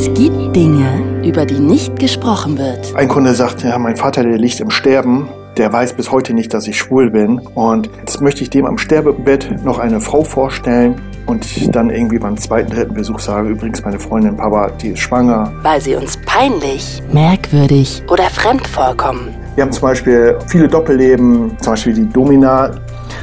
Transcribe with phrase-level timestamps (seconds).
[0.00, 2.96] Es gibt Dinge, über die nicht gesprochen wird.
[2.96, 5.28] Ein Kunde sagt, ja, mein Vater, der liegt im Sterben.
[5.58, 7.38] Der weiß bis heute nicht, dass ich schwul bin.
[7.54, 10.94] Und jetzt möchte ich dem am Sterbebett noch eine Frau vorstellen
[11.26, 15.52] und dann irgendwie beim zweiten, dritten Besuch sage, übrigens meine Freundin Papa, die ist schwanger.
[15.60, 19.34] Weil sie uns peinlich, merkwürdig oder fremd vorkommen.
[19.54, 22.70] Wir haben zum Beispiel viele Doppelleben, zum Beispiel die Domina.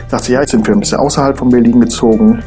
[0.09, 2.43] Sagte, ja, jetzt sind wir ein bisschen außerhalb von Berlin gezogen.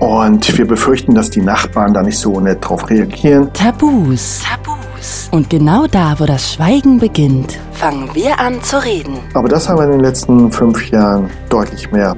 [0.00, 3.52] Und wir befürchten, dass die Nachbarn da nicht so nett drauf reagieren.
[3.52, 4.42] Tabus.
[4.44, 5.28] Tabus.
[5.32, 9.18] Und genau da, wo das Schweigen beginnt, fangen wir an zu reden.
[9.34, 12.16] Aber das haben wir in den letzten fünf Jahren deutlich mehr.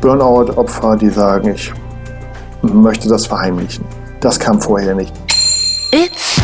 [0.00, 1.72] Burnout-Opfer, die sagen, ich
[2.62, 3.84] möchte das verheimlichen.
[4.20, 5.12] Das kam vorher nicht.
[5.90, 6.40] It's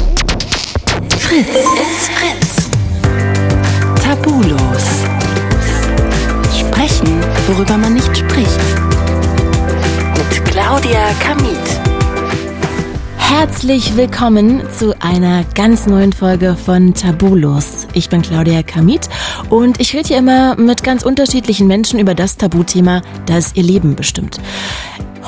[1.18, 1.48] Fritz.
[1.48, 2.70] It's Fritz.
[4.02, 4.84] Tabulos.
[6.58, 7.87] Sprechen, worüber man
[10.80, 11.80] Claudia Kamit.
[13.16, 17.88] Herzlich willkommen zu einer ganz neuen Folge von Tabulos.
[17.94, 19.08] Ich bin Claudia Kamit
[19.50, 23.96] und ich rede hier immer mit ganz unterschiedlichen Menschen über das Tabuthema, das ihr Leben
[23.96, 24.40] bestimmt.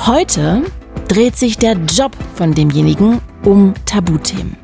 [0.05, 0.61] Heute
[1.09, 4.55] dreht sich der Job von demjenigen um Tabuthemen.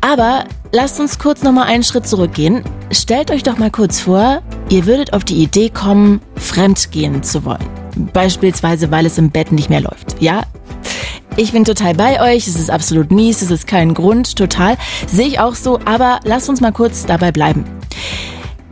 [0.00, 2.64] Aber lasst uns kurz nochmal einen Schritt zurückgehen.
[2.90, 7.77] Stellt euch doch mal kurz vor, ihr würdet auf die Idee kommen, fremdgehen zu wollen.
[7.98, 10.16] Beispielsweise, weil es im Bett nicht mehr läuft.
[10.20, 10.42] Ja,
[11.36, 14.76] ich bin total bei euch, es ist absolut mies, es ist kein Grund, total.
[15.06, 17.64] Sehe ich auch so, aber lasst uns mal kurz dabei bleiben.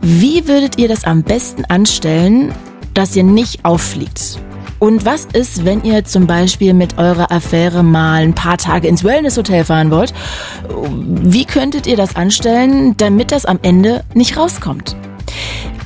[0.01, 2.53] Wie würdet ihr das am besten anstellen,
[2.93, 4.39] dass ihr nicht auffliegt?
[4.79, 9.03] Und was ist, wenn ihr zum Beispiel mit eurer Affäre mal ein paar Tage ins
[9.03, 10.13] Wellnesshotel fahren wollt?
[10.69, 14.95] Wie könntet ihr das anstellen, damit das am Ende nicht rauskommt?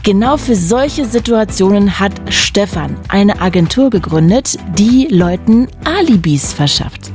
[0.04, 7.12] Genau für solche Situationen hat Stefan eine Agentur gegründet, die Leuten Alibis verschafft.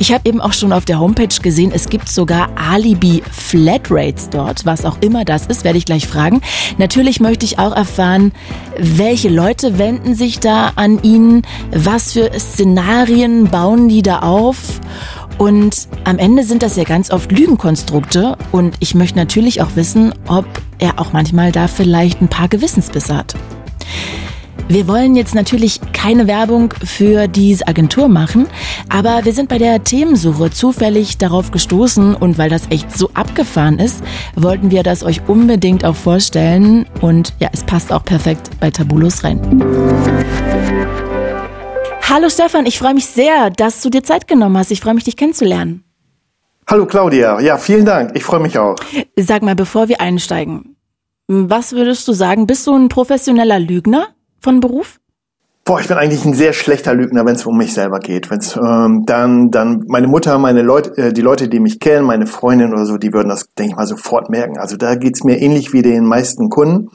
[0.00, 4.66] Ich habe eben auch schon auf der Homepage gesehen, es gibt sogar Alibi Flatrates dort,
[4.66, 6.40] was auch immer das ist, werde ich gleich fragen.
[6.76, 8.32] Natürlich möchte ich auch erfahren,
[8.78, 14.80] welche Leute wenden sich da an ihn, was für Szenarien bauen die da auf
[15.38, 20.12] und am Ende sind das ja ganz oft Lügenkonstrukte und ich möchte natürlich auch wissen,
[20.26, 20.46] ob
[20.78, 23.34] er auch manchmal da vielleicht ein paar Gewissensbisse hat.
[24.68, 28.46] Wir wollen jetzt natürlich keine Werbung für diese Agentur machen,
[28.90, 33.78] aber wir sind bei der Themensuche zufällig darauf gestoßen und weil das echt so abgefahren
[33.78, 34.02] ist,
[34.36, 39.24] wollten wir das euch unbedingt auch vorstellen und ja, es passt auch perfekt bei Tabulos
[39.24, 39.40] rein.
[42.08, 44.70] Hallo Stefan, ich freue mich sehr, dass du dir Zeit genommen hast.
[44.70, 45.84] Ich freue mich, dich kennenzulernen.
[46.66, 48.12] Hallo Claudia, ja, vielen Dank.
[48.14, 48.76] Ich freue mich auch.
[49.16, 50.76] Sag mal, bevor wir einsteigen,
[51.26, 52.46] was würdest du sagen?
[52.46, 54.08] Bist du ein professioneller Lügner?
[54.40, 55.00] von Beruf?
[55.68, 58.30] Boah, ich bin eigentlich ein sehr schlechter Lügner, wenn es um mich selber geht.
[58.30, 62.26] Wenn's ähm, dann, dann meine Mutter, meine Leute, äh, die Leute, die mich kennen, meine
[62.26, 64.56] Freundin oder so, die würden das, denke ich mal, sofort merken.
[64.56, 66.88] Also da geht's mir ähnlich wie den meisten Kunden,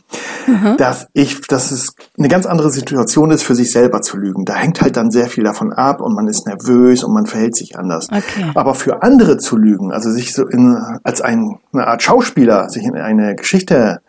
[0.48, 0.76] mhm.
[0.78, 4.44] dass ich, dass es eine ganz andere Situation ist, für sich selber zu lügen.
[4.44, 7.56] Da hängt halt dann sehr viel davon ab und man ist nervös und man verhält
[7.56, 8.08] sich anders.
[8.10, 8.50] Okay.
[8.56, 12.86] Aber für andere zu lügen, also sich so in, als ein, eine Art Schauspieler, sich
[12.86, 14.02] in eine Geschichte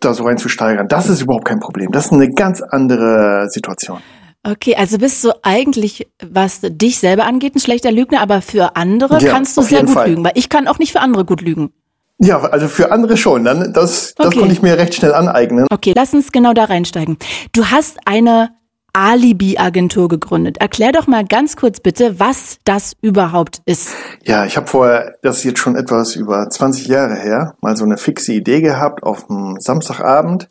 [0.00, 1.90] da so reinzusteigern, das ist überhaupt kein Problem.
[1.92, 3.98] Das ist eine ganz andere Situation.
[4.42, 9.20] Okay, also bist du eigentlich, was dich selber angeht, ein schlechter Lügner, aber für andere
[9.20, 10.08] ja, kannst du sehr gut Fall.
[10.08, 11.72] lügen, weil ich kann auch nicht für andere gut lügen.
[12.18, 13.44] Ja, also für andere schon.
[13.44, 14.38] Dann das, das okay.
[14.38, 15.66] konnte ich mir recht schnell aneignen.
[15.70, 17.18] Okay, lass uns genau da reinsteigen.
[17.52, 18.50] Du hast eine
[18.92, 20.58] Alibi-Agentur gegründet.
[20.58, 23.94] Erklär doch mal ganz kurz bitte, was das überhaupt ist.
[24.24, 27.84] Ja, ich habe vorher, das ist jetzt schon etwas über 20 Jahre her, mal so
[27.84, 30.48] eine fixe Idee gehabt, auf einem Samstagabend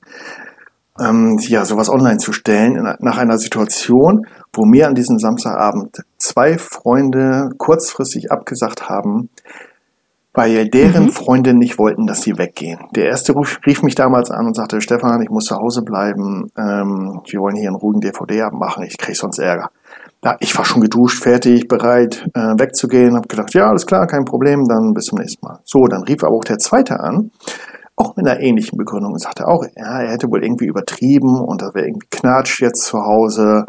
[0.99, 6.57] ähm, ja sowas online zu stellen, nach einer Situation, wo mir an diesem Samstagabend zwei
[6.57, 9.29] Freunde kurzfristig abgesagt haben,
[10.39, 11.11] weil deren mhm.
[11.11, 12.79] Freunde nicht wollten, dass sie weggehen.
[12.95, 16.49] Der erste rief, rief, mich damals an und sagte, Stefan, ich muss zu Hause bleiben,
[16.57, 19.69] ähm, wir wollen hier einen ruhigen DVD abmachen, ich krieg sonst Ärger.
[20.23, 24.23] Ja, ich war schon geduscht, fertig, bereit, äh, wegzugehen, habe gedacht, ja, alles klar, kein
[24.23, 25.59] Problem, dann bis zum nächsten Mal.
[25.65, 27.31] So, dann rief aber auch der zweite an,
[27.97, 31.61] auch mit einer ähnlichen Begründung und sagte auch, ja, er hätte wohl irgendwie übertrieben und
[31.61, 33.65] das wäre irgendwie Knatsch jetzt zu Hause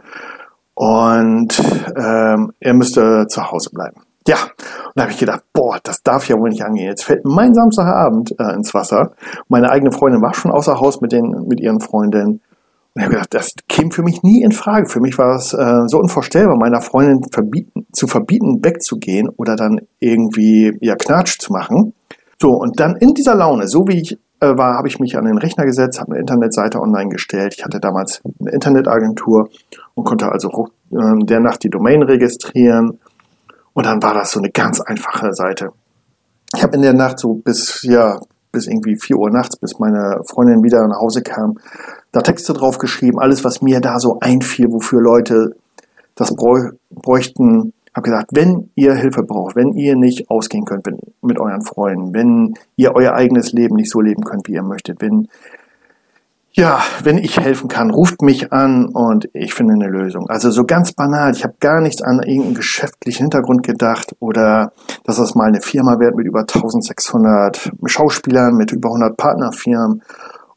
[0.75, 1.61] und
[1.97, 4.03] ähm, er müsste zu Hause bleiben.
[4.27, 6.89] Ja, und da habe ich gedacht, boah, das darf ja wohl nicht angehen.
[6.89, 9.13] Jetzt fällt mein Samstagabend äh, ins Wasser.
[9.49, 12.41] Meine eigene Freundin war schon außer Haus mit, den, mit ihren Freundinnen.
[12.95, 14.89] Und ich habe gedacht, das käme für mich nie in Frage.
[14.89, 19.81] Für mich war es äh, so unvorstellbar, meiner Freundin verbieten, zu verbieten, wegzugehen oder dann
[20.01, 21.95] irgendwie ja Knatsch zu machen.
[22.39, 25.25] So, und dann in dieser Laune, so wie ich äh, war, habe ich mich an
[25.25, 27.55] den Rechner gesetzt, habe eine Internetseite online gestellt.
[27.57, 29.49] Ich hatte damals eine Internetagentur
[29.95, 32.99] und konnte also äh, der Nacht die Domain registrieren
[33.73, 35.73] Und dann war das so eine ganz einfache Seite.
[36.55, 38.21] Ich habe in der Nacht so bis, ja,
[38.53, 41.59] bis irgendwie 4 Uhr nachts, bis meine Freundin wieder nach Hause kam,
[42.13, 45.55] da Texte drauf geschrieben, alles, was mir da so einfiel, wofür Leute
[46.17, 47.73] das bräuchten.
[47.95, 50.89] Habe gesagt, wenn ihr Hilfe braucht, wenn ihr nicht ausgehen könnt
[51.23, 55.01] mit euren Freunden, wenn ihr euer eigenes Leben nicht so leben könnt, wie ihr möchtet,
[55.01, 55.29] wenn
[56.61, 60.29] ja, wenn ich helfen kann, ruft mich an und ich finde eine Lösung.
[60.29, 61.33] Also so ganz banal.
[61.35, 64.73] Ich habe gar nichts an irgendeinen geschäftlichen Hintergrund gedacht oder
[65.05, 70.03] dass das mal eine Firma wird mit über 1600 Schauspielern, mit über 100 Partnerfirmen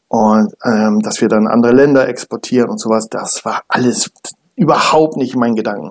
[0.08, 3.08] und ähm, dass wir dann andere Länder exportieren und sowas.
[3.08, 4.10] Das war alles
[4.56, 5.90] überhaupt nicht mein Gedanken.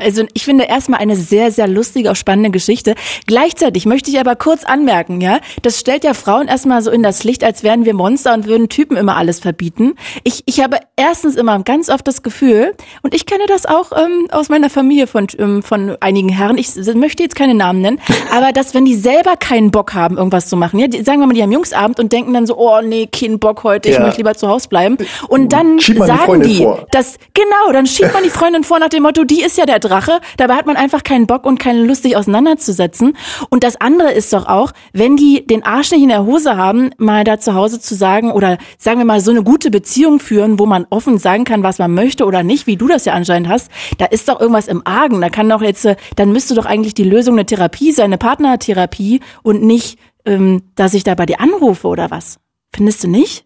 [0.00, 2.94] Also ich finde erstmal eine sehr, sehr lustige, auch spannende Geschichte.
[3.26, 7.24] Gleichzeitig möchte ich aber kurz anmerken, ja, das stellt ja Frauen erstmal so in das
[7.24, 9.94] Licht, als wären wir Monster und würden Typen immer alles verbieten.
[10.24, 14.28] Ich, ich habe erstens immer ganz oft das Gefühl, und ich kenne das auch ähm,
[14.30, 18.00] aus meiner Familie von, ähm, von einigen Herren, ich möchte jetzt keine Namen nennen,
[18.32, 21.26] aber dass wenn die selber keinen Bock haben, irgendwas zu machen, ja, die, sagen wir
[21.26, 24.02] mal, die haben Jungsabend und denken dann so, oh nee, kein Bock heute, ich ja.
[24.02, 24.96] möchte lieber zu Hause bleiben.
[25.28, 29.02] Und dann sagen die, die dass, genau, dann schiebt man die Freundin vor nach dem
[29.02, 30.20] Motto, die ist ja der Drache.
[30.36, 33.16] Dabei hat man einfach keinen Bock und keine Lust, sich auseinanderzusetzen.
[33.50, 36.90] Und das andere ist doch auch, wenn die den Arsch nicht in der Hose haben,
[36.98, 40.58] mal da zu Hause zu sagen oder sagen wir mal so eine gute Beziehung führen,
[40.58, 43.48] wo man offen sagen kann, was man möchte oder nicht, wie du das ja anscheinend
[43.48, 45.20] hast, da ist doch irgendwas im Argen.
[45.20, 48.18] Da kann doch jetzt, äh, dann müsste doch eigentlich die Lösung eine Therapie sein, eine
[48.18, 52.38] Partnertherapie und nicht, ähm, dass ich da bei dir anrufe oder was.
[52.74, 53.44] Findest du nicht?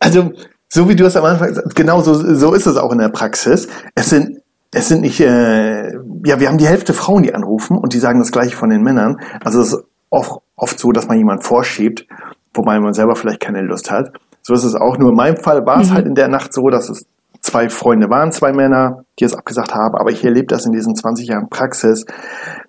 [0.00, 0.32] Also
[0.68, 3.10] so wie du es am Anfang gesagt genau so, so ist es auch in der
[3.10, 3.68] Praxis.
[3.94, 4.41] Es sind
[4.74, 5.92] es sind nicht, äh,
[6.24, 8.82] ja, wir haben die Hälfte Frauen, die anrufen und die sagen das gleiche von den
[8.82, 9.18] Männern.
[9.44, 12.06] Also es ist oft, oft so, dass man jemand vorschiebt,
[12.54, 14.12] wobei man selber vielleicht keine Lust hat.
[14.40, 14.96] So ist es auch.
[14.96, 15.94] Nur in meinem Fall war es mhm.
[15.94, 17.04] halt in der Nacht so, dass es
[17.40, 19.94] zwei Freunde waren, zwei Männer, die es abgesagt haben.
[19.94, 22.06] Aber ich erlebe das in diesen 20 Jahren Praxis.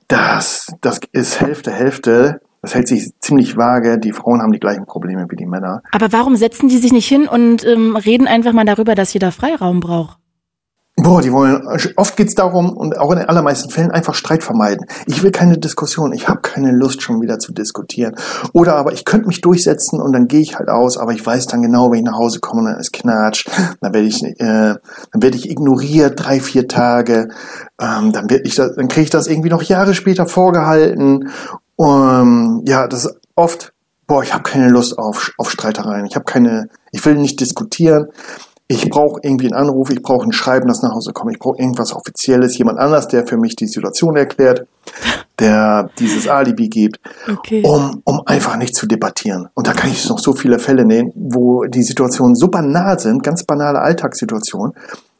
[0.10, 2.42] Das, das ist Hälfte, Hälfte.
[2.62, 3.98] Das hält sich ziemlich vage.
[3.98, 5.82] Die Frauen haben die gleichen Probleme wie die Männer.
[5.92, 9.32] Aber warum setzen die sich nicht hin und ähm, reden einfach mal darüber, dass jeder
[9.32, 10.18] Freiraum braucht?
[10.96, 14.86] Boah, die wollen, oft geht's darum, und auch in den allermeisten Fällen, einfach Streit vermeiden.
[15.08, 18.16] Ich will keine Diskussion, ich habe keine Lust schon wieder zu diskutieren.
[18.54, 21.48] Oder aber ich könnte mich durchsetzen und dann gehe ich halt aus, aber ich weiß
[21.48, 23.48] dann genau, wenn ich nach Hause komme, dann ist Knatsch,
[23.82, 27.30] dann werde ich, äh, dann werde ich ignoriert drei, vier Tage,
[27.82, 31.30] ähm, dann werd ich dann kriege ich das irgendwie noch Jahre später vorgehalten.
[31.76, 33.74] Um, ja, das ist oft,
[34.06, 38.10] boah, ich habe keine Lust auf, auf Streitereien, ich habe keine, ich will nicht diskutieren
[38.68, 41.60] ich brauche irgendwie einen Anruf, ich brauche ein Schreiben, das nach Hause kommt, ich brauche
[41.60, 44.68] irgendwas Offizielles, jemand anders, der für mich die Situation erklärt,
[45.40, 47.00] der dieses Alibi gibt,
[47.30, 47.64] okay.
[47.66, 49.50] um, um einfach nicht zu debattieren.
[49.54, 53.24] Und da kann ich noch so viele Fälle nehmen, wo die Situationen so banal sind,
[53.24, 54.74] ganz banale Alltagssituationen,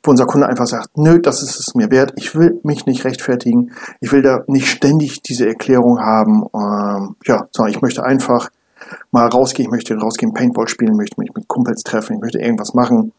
[0.04, 3.04] wo unser Kunde einfach sagt, nö, das ist es mir wert, ich will mich nicht
[3.04, 8.50] rechtfertigen, ich will da nicht ständig diese Erklärung haben, ähm, ja, sondern ich möchte einfach
[9.12, 12.74] mal rausgehen, ich möchte rausgehen, Paintball spielen, möchte mich mit Kumpels treffen, ich möchte irgendwas
[12.74, 13.12] machen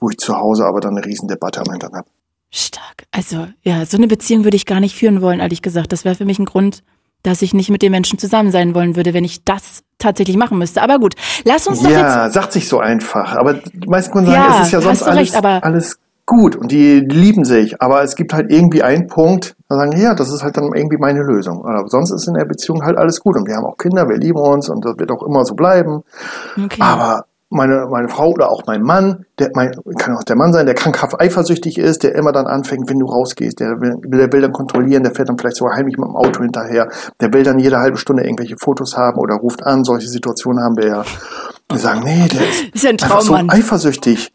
[0.00, 2.08] wo ich zu Hause aber dann eine Riesendebatte am Hintern habe.
[2.50, 3.04] Stark.
[3.10, 5.92] Also ja, so eine Beziehung würde ich gar nicht führen wollen, ehrlich gesagt.
[5.92, 6.82] Das wäre für mich ein Grund,
[7.24, 10.58] dass ich nicht mit den Menschen zusammen sein wollen würde, wenn ich das tatsächlich machen
[10.58, 10.82] müsste.
[10.82, 11.14] Aber gut,
[11.44, 12.14] lass uns doch ja, jetzt...
[12.14, 13.34] Ja, sagt sich so einfach.
[13.34, 16.70] Aber die meisten Kunden sagen, ja, es ist ja sonst alles, recht, alles gut und
[16.70, 17.80] die lieben sich.
[17.82, 20.98] Aber es gibt halt irgendwie einen Punkt, da sagen, ja, das ist halt dann irgendwie
[20.98, 21.64] meine Lösung.
[21.64, 24.18] Aber sonst ist in der Beziehung halt alles gut und wir haben auch Kinder, wir
[24.18, 26.02] lieben uns und das wird auch immer so bleiben.
[26.56, 26.80] Okay.
[26.80, 30.66] Aber meine, meine Frau oder auch mein Mann, der mein, kann auch der Mann sein,
[30.66, 34.42] der krankhaft eifersüchtig ist, der immer dann anfängt, wenn du rausgehst, der will, der will
[34.42, 36.88] dann kontrollieren, der fährt dann vielleicht sogar heimlich mit dem Auto hinterher,
[37.20, 40.76] der will dann jede halbe Stunde irgendwelche Fotos haben oder ruft an, solche Situationen haben
[40.76, 41.04] wir ja.
[41.70, 44.32] Wir sagen, nee, der ist, ist ein einfach so eifersüchtig.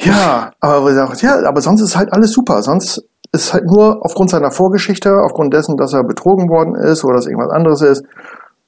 [0.00, 4.04] ja, aber wir sagen, ja, aber sonst ist halt alles super, sonst ist halt nur
[4.04, 8.04] aufgrund seiner Vorgeschichte, aufgrund dessen, dass er betrogen worden ist oder dass irgendwas anderes ist.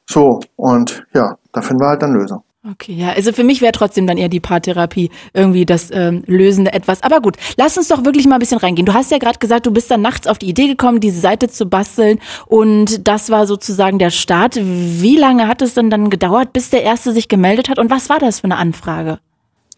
[0.08, 2.42] So, und ja, da finden wir halt dann Lösung.
[2.66, 6.72] Okay, ja, also für mich wäre trotzdem dann eher die Paartherapie irgendwie das ähm, lösende
[6.72, 7.02] etwas.
[7.02, 8.86] Aber gut, lass uns doch wirklich mal ein bisschen reingehen.
[8.86, 11.48] Du hast ja gerade gesagt, du bist dann nachts auf die Idee gekommen, diese Seite
[11.48, 14.56] zu basteln und das war sozusagen der Start.
[14.58, 18.08] Wie lange hat es denn dann gedauert, bis der erste sich gemeldet hat und was
[18.08, 19.18] war das für eine Anfrage?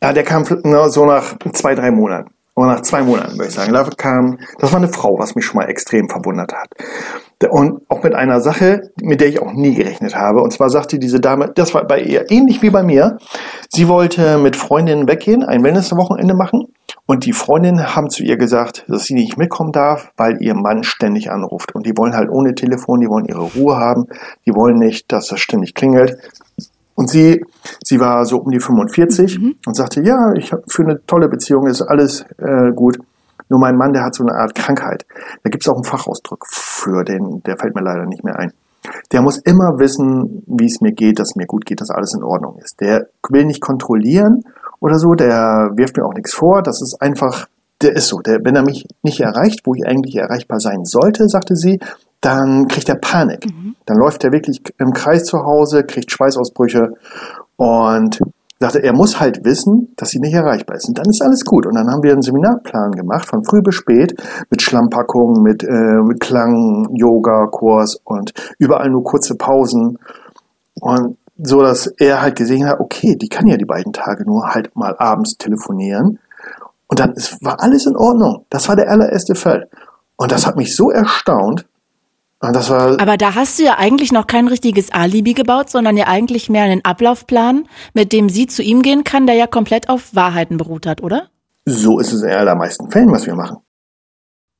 [0.01, 2.31] Ja, der kam so nach zwei, drei Monaten.
[2.55, 3.73] Oder nach zwei Monaten, würde ich sagen.
[3.73, 6.69] Da kam, das war eine Frau, was mich schon mal extrem verwundert hat.
[7.51, 10.41] Und auch mit einer Sache, mit der ich auch nie gerechnet habe.
[10.41, 13.19] Und zwar sagte diese Dame, das war bei ihr ähnlich wie bei mir.
[13.69, 16.69] Sie wollte mit Freundinnen weggehen, ein Wellnesswochenende machen.
[17.05, 20.83] Und die Freundinnen haben zu ihr gesagt, dass sie nicht mitkommen darf, weil ihr Mann
[20.83, 21.75] ständig anruft.
[21.75, 24.07] Und die wollen halt ohne Telefon, die wollen ihre Ruhe haben.
[24.47, 26.17] Die wollen nicht, dass das ständig klingelt.
[26.95, 27.45] Und sie,
[27.85, 29.57] sie war so um die 45 mhm.
[29.67, 32.99] und sagte, ja, ich habe für eine tolle Beziehung ist alles äh, gut.
[33.49, 35.07] Nur mein Mann, der hat so eine Art Krankheit.
[35.43, 38.53] Da gibt es auch einen Fachausdruck für den, der fällt mir leider nicht mehr ein.
[39.13, 42.15] Der muss immer wissen, wie es mir geht, dass es mir gut geht, dass alles
[42.15, 42.81] in Ordnung ist.
[42.81, 44.43] Der will nicht kontrollieren
[44.81, 46.63] oder so, der wirft mir auch nichts vor.
[46.63, 47.47] Das ist einfach,
[47.83, 48.21] der ist so.
[48.21, 51.81] Der, wenn er mich nicht erreicht, wo ich eigentlich erreichbar sein sollte, sagte sie,
[52.21, 53.47] dann kriegt er Panik.
[53.47, 53.77] Mhm.
[53.87, 56.93] Dann läuft er wirklich im Kreis zu Hause, kriegt Schweißausbrüche
[57.57, 58.21] und
[58.59, 60.89] sagte, er muss halt wissen, dass sie nicht erreichbar ist.
[60.89, 61.67] Und dann ist alles gut.
[61.67, 64.15] Und dann haben wir einen Seminarplan gemacht, von früh bis spät,
[64.51, 69.99] mit Schlammpackungen, mit, äh, mit Klang, Yoga-Kurs und überall nur kurze Pausen.
[70.81, 74.55] Und so, dass er halt gesehen hat, okay, die kann ja die beiden Tage nur
[74.55, 76.19] halt mal abends telefonieren.
[76.89, 78.47] Und dann ist, war alles in Ordnung.
[78.49, 79.69] Das war der allererste Fall.
[80.17, 81.67] Und das hat mich so erstaunt,
[83.01, 86.65] Aber da hast du ja eigentlich noch kein richtiges Alibi gebaut, sondern ja eigentlich mehr
[86.65, 90.87] einen Ablaufplan, mit dem sie zu ihm gehen kann, der ja komplett auf Wahrheiten beruht
[90.87, 91.29] hat, oder?
[91.65, 93.59] So ist es in allermeisten Fällen, was wir machen.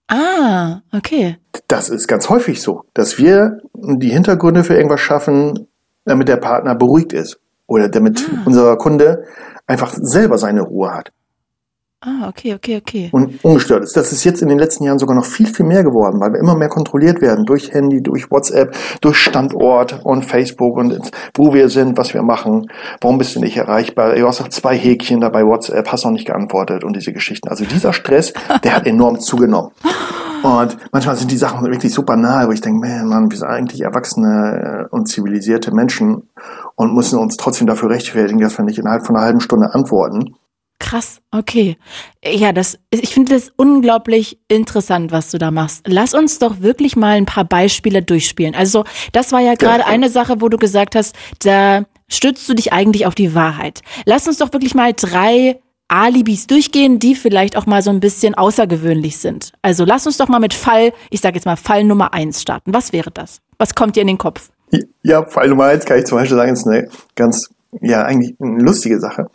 [0.09, 1.37] Ah, okay.
[1.69, 5.69] Das ist ganz häufig so, dass wir die Hintergründe für irgendwas schaffen,
[6.05, 8.43] damit der Partner beruhigt ist oder damit ah.
[8.47, 9.25] unser Kunde
[9.67, 11.13] einfach selber seine Ruhe hat.
[12.01, 13.09] Ah, okay, okay, okay.
[13.11, 13.97] Und ungestört ist.
[13.97, 16.41] Das ist jetzt in den letzten Jahren sogar noch viel, viel mehr geworden, weil wir
[16.41, 21.71] immer mehr kontrolliert werden durch Handy, durch WhatsApp, durch Standort und Facebook und wo wir
[21.71, 22.71] sind, was wir machen.
[23.01, 24.15] Warum bist du nicht erreichbar?
[24.15, 27.49] Du hast noch zwei Häkchen dabei WhatsApp, hast noch nicht geantwortet und diese Geschichten.
[27.49, 29.73] Also dieser Stress, der hat enorm zugenommen.
[30.43, 33.49] Und manchmal sind die Sachen wirklich super nahe, wo ich denke, man, Mann, wir sind
[33.49, 36.29] eigentlich erwachsene äh, und zivilisierte Menschen
[36.77, 40.37] und müssen uns trotzdem dafür rechtfertigen, dass wir nicht innerhalb von einer halben Stunde antworten.
[40.79, 41.79] Krass, okay.
[42.23, 45.83] Ja, das, ich finde das unglaublich interessant, was du da machst.
[45.87, 48.55] Lass uns doch wirklich mal ein paar Beispiele durchspielen.
[48.55, 52.55] Also, das war ja gerade ja, eine Sache, wo du gesagt hast, da stützt du
[52.55, 53.81] dich eigentlich auf die Wahrheit.
[54.05, 58.35] Lass uns doch wirklich mal drei Alibis durchgehen, die vielleicht auch mal so ein bisschen
[58.35, 59.53] außergewöhnlich sind.
[59.63, 62.75] Also lass uns doch mal mit Fall, ich sage jetzt mal Fall Nummer eins starten.
[62.75, 63.41] Was wäre das?
[63.59, 64.51] Was kommt dir in den Kopf?
[65.03, 67.51] Ja, Fall Nummer eins kann ich zum Beispiel sagen, ist eine ganz
[67.81, 69.29] ja eigentlich eine lustige Sache.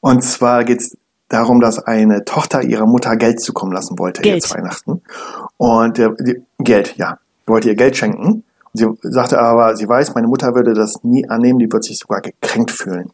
[0.00, 0.96] Und zwar geht es
[1.28, 4.36] darum, dass eine Tochter ihrer Mutter Geld zukommen lassen wollte Geld.
[4.36, 5.02] jetzt Weihnachten.
[5.56, 6.10] Und äh,
[6.58, 8.44] Geld, ja, wollte ihr Geld schenken.
[8.74, 12.20] Sie sagte aber, sie weiß, meine Mutter würde das nie annehmen, die wird sich sogar
[12.20, 13.10] gekränkt fühlen.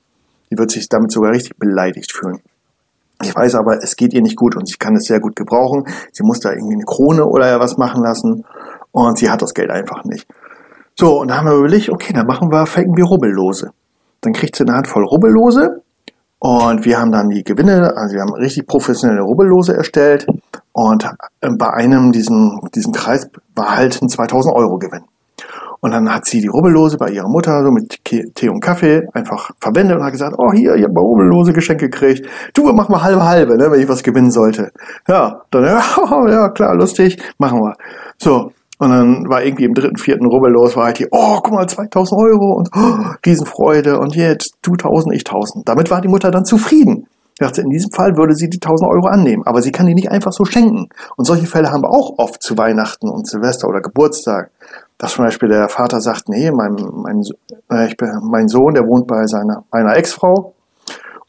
[0.50, 2.40] Die wird sich damit sogar richtig beleidigt fühlen.
[3.22, 5.84] Ich weiß aber, es geht ihr nicht gut und sie kann es sehr gut gebrauchen.
[6.12, 8.44] Sie muss da irgendwie eine Krone oder was machen lassen
[8.92, 10.26] und sie hat das Geld einfach nicht.
[10.94, 13.72] So, und da haben wir überlegt, okay, dann machen wir, faken wir Rubbellose.
[14.20, 15.82] Dann kriegt sie eine Handvoll Rubbellose
[16.40, 20.26] und wir haben dann die Gewinne, also wir haben richtig professionelle Rubbellose erstellt
[20.72, 21.04] und
[21.40, 25.04] äh, bei einem diesem, diesem Kreis war halt ein 2000 Euro Gewinn.
[25.80, 29.50] Und dann hat sie die Rubbellose bei ihrer Mutter so mit Tee und Kaffee einfach
[29.60, 32.26] verwendet und hat gesagt, oh hier, ich habe mal Rubbellose Geschenke gekriegt.
[32.52, 34.72] Du, mach mal halbe halbe, ne, wenn ich was gewinnen sollte.
[35.06, 35.64] Ja, dann,
[36.28, 37.76] ja, klar, lustig, machen wir.
[38.16, 41.52] So, und dann war irgendwie im dritten, vierten Rubbel los, war halt hier, oh, guck
[41.52, 45.68] mal, 2000 Euro und oh, Riesenfreude und jetzt du 1000, ich 1000.
[45.68, 47.08] Damit war die Mutter dann zufrieden.
[47.34, 49.94] Ich dachte, in diesem Fall würde sie die 1000 Euro annehmen, aber sie kann die
[49.94, 50.88] nicht einfach so schenken.
[51.16, 54.50] Und solche Fälle haben wir auch oft zu Weihnachten und Silvester oder Geburtstag.
[54.96, 57.22] Dass zum Beispiel der Vater sagt, nee, mein, mein,
[57.70, 60.54] äh, ich bin, mein Sohn, der wohnt bei seiner, meiner Ex-Frau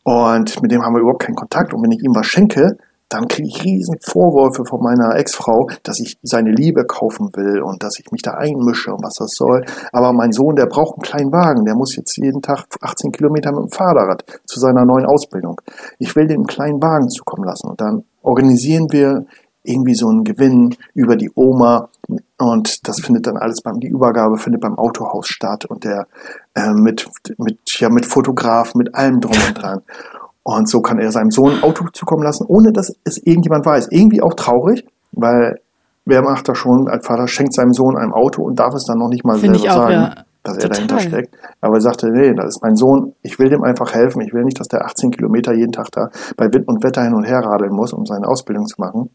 [0.04, 1.74] und mit dem haben wir überhaupt keinen Kontakt.
[1.74, 2.78] Und wenn ich ihm was schenke,
[3.10, 7.84] dann kriege ich riesen Vorwürfe von meiner Ex-Frau, dass ich seine Liebe kaufen will und
[7.84, 9.66] dass ich mich da einmische und was das soll.
[9.92, 13.52] Aber mein Sohn, der braucht einen kleinen Wagen, der muss jetzt jeden Tag 18 Kilometer
[13.52, 15.60] mit dem Fahrrad zu seiner neuen Ausbildung.
[15.98, 19.26] Ich will einen kleinen Wagen zukommen lassen und dann organisieren wir
[19.64, 21.90] irgendwie so einen Gewinn über die Oma
[22.38, 26.08] und das findet dann alles beim, die Übergabe findet beim Autohaus statt und der
[26.56, 29.82] äh, mit, mit, ja, mit Fotograf, mit allem drum und dran.
[30.58, 33.90] Und so kann er seinem Sohn ein Auto zukommen lassen, ohne dass es irgendjemand weiß.
[33.92, 35.60] Irgendwie auch traurig, weil
[36.06, 38.98] wer macht das schon als Vater, schenkt seinem Sohn ein Auto und darf es dann
[38.98, 40.16] noch nicht mal Find selber auch, sagen, ja.
[40.44, 40.70] dass er Total.
[40.70, 41.36] dahinter steckt.
[41.62, 44.22] Aber er sagte, nee, das ist mein Sohn, ich will dem einfach helfen.
[44.22, 47.14] Ich will nicht, dass der 18 Kilometer jeden Tag da bei Wind und Wetter hin
[47.14, 49.10] und her radeln muss, um seine Ausbildung zu machen.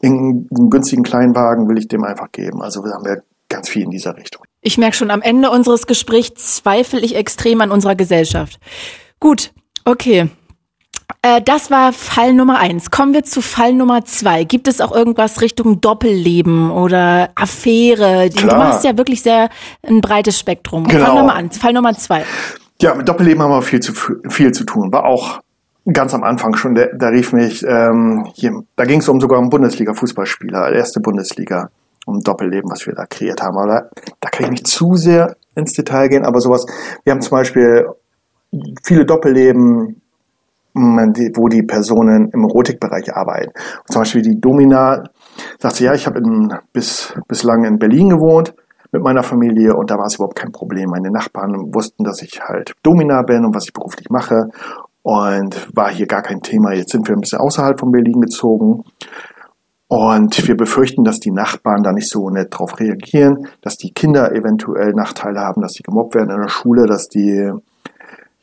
[0.00, 2.62] In einem günstigen Kleinwagen will ich dem einfach geben.
[2.62, 4.44] Also haben wir ganz viel in dieser Richtung.
[4.60, 8.60] Ich merke schon, am Ende unseres Gesprächs zweifle ich extrem an unserer Gesellschaft.
[9.20, 9.52] Gut,
[9.88, 10.28] Okay.
[11.22, 12.90] Äh, das war Fall Nummer eins.
[12.90, 14.44] Kommen wir zu Fall Nummer zwei.
[14.44, 18.28] Gibt es auch irgendwas Richtung Doppelleben oder Affäre?
[18.28, 18.50] Klar.
[18.50, 19.48] Du machst ja wirklich sehr
[19.82, 20.84] ein breites Spektrum.
[20.84, 21.06] Genau.
[21.06, 21.50] Fang Nummer an.
[21.50, 22.24] Fall Nummer zwei.
[22.82, 23.94] Ja, mit Doppelleben haben wir viel zu
[24.28, 24.92] viel zu tun.
[24.92, 25.40] War auch
[25.90, 26.74] ganz am Anfang schon.
[26.74, 31.70] Der, da rief mich, ähm, hier, da ging es um sogar einen Bundesliga-Fußballspieler, erste Bundesliga,
[32.04, 33.56] um Doppelleben, was wir da kreiert haben.
[33.56, 36.26] Aber da, da kann ich nicht zu sehr ins Detail gehen.
[36.26, 36.66] Aber sowas.
[37.04, 37.86] Wir haben zum Beispiel
[38.82, 40.02] viele Doppelleben.
[40.74, 43.50] wo die Personen im Erotikbereich arbeiten.
[43.50, 45.02] Und zum Beispiel die Domina
[45.58, 46.20] sagte, ja, ich habe
[46.72, 48.54] bis, bislang in Berlin gewohnt
[48.92, 50.90] mit meiner Familie und da war es überhaupt kein Problem.
[50.90, 54.50] Meine Nachbarn wussten, dass ich halt Domina bin und was ich beruflich mache
[55.02, 56.72] und war hier gar kein Thema.
[56.72, 58.84] Jetzt sind wir ein bisschen außerhalb von Berlin gezogen
[59.88, 64.32] und wir befürchten, dass die Nachbarn da nicht so nett drauf reagieren, dass die Kinder
[64.32, 67.50] eventuell Nachteile haben, dass die gemobbt werden in der Schule, dass die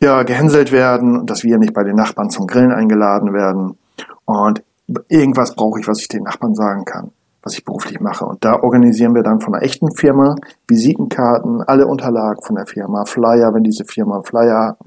[0.01, 3.77] ja gehänselt werden, dass wir nicht bei den Nachbarn zum Grillen eingeladen werden.
[4.25, 4.63] Und
[5.07, 7.11] irgendwas brauche ich, was ich den Nachbarn sagen kann,
[7.41, 8.25] was ich beruflich mache.
[8.25, 10.35] Und da organisieren wir dann von einer echten Firma
[10.67, 14.77] Visitenkarten, alle Unterlagen von der Firma, Flyer, wenn diese Firma Flyer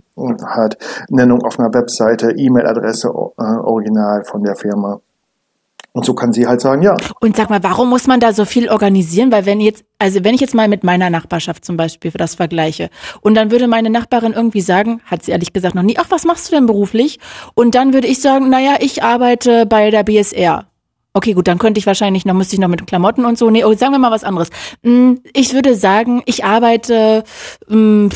[0.47, 5.01] hat, Nennung auf einer Webseite, E-Mail-Adresse äh, original von der Firma.
[5.99, 6.95] Und so kann sie halt sagen, ja.
[7.21, 9.33] Und sag mal, warum muss man da so viel organisieren?
[9.33, 12.89] Weil wenn jetzt, also wenn ich jetzt mal mit meiner Nachbarschaft zum Beispiel das vergleiche
[13.21, 16.25] und dann würde meine Nachbarin irgendwie sagen, hat sie ehrlich gesagt noch nie, ach, was
[16.25, 17.19] machst du denn beruflich?
[17.55, 20.69] Und dann würde ich sagen, naja, ich arbeite bei der BSR.
[21.15, 23.51] Okay, gut, dann könnte ich wahrscheinlich noch, müsste ich noch mit Klamotten und so.
[23.51, 24.51] Nee, oh, sagen wir mal was anderes.
[24.85, 27.25] Hm, ich würde sagen, ich arbeite
[27.67, 28.11] hm,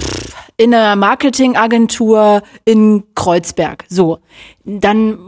[0.63, 3.85] in einer Marketingagentur in Kreuzberg.
[3.89, 4.19] So.
[4.65, 5.19] Dann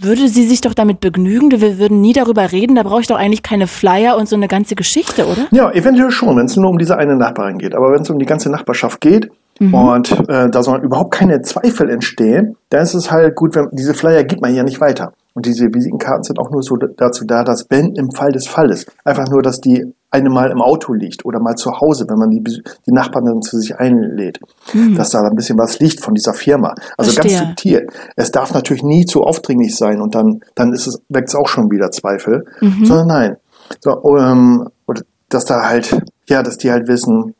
[0.00, 1.50] würde sie sich doch damit begnügen.
[1.50, 2.76] Wir würden nie darüber reden.
[2.76, 5.46] Da brauche ich doch eigentlich keine Flyer und so eine ganze Geschichte, oder?
[5.50, 7.74] Ja, eventuell schon, wenn es nur um diese eine Nachbarin geht.
[7.74, 9.74] Aber wenn es um die ganze Nachbarschaft geht, Mhm.
[9.74, 12.56] Und äh, da sollen überhaupt keine Zweifel entstehen.
[12.70, 15.12] Dann ist es halt gut, wenn diese Flyer gibt man ja nicht weiter.
[15.38, 18.86] Und diese Visitenkarten sind auch nur so dazu da, dass wenn im Fall des Falles
[19.04, 22.30] einfach nur, dass die eine mal im Auto liegt oder mal zu Hause, wenn man
[22.30, 24.40] die, die Nachbarn dann zu sich einlädt,
[24.72, 24.96] mhm.
[24.96, 26.74] dass da ein bisschen was liegt von dieser Firma.
[26.96, 27.38] Also Verstehe.
[27.38, 27.86] ganz subtil.
[28.16, 31.46] Es darf natürlich nie zu aufdringlich sein und dann, dann ist es, weckt es auch
[31.46, 32.44] schon wieder Zweifel.
[32.60, 32.84] Mhm.
[32.84, 33.36] Sondern nein.
[33.78, 37.36] So, ähm, oder dass da halt, ja, dass die halt wissen,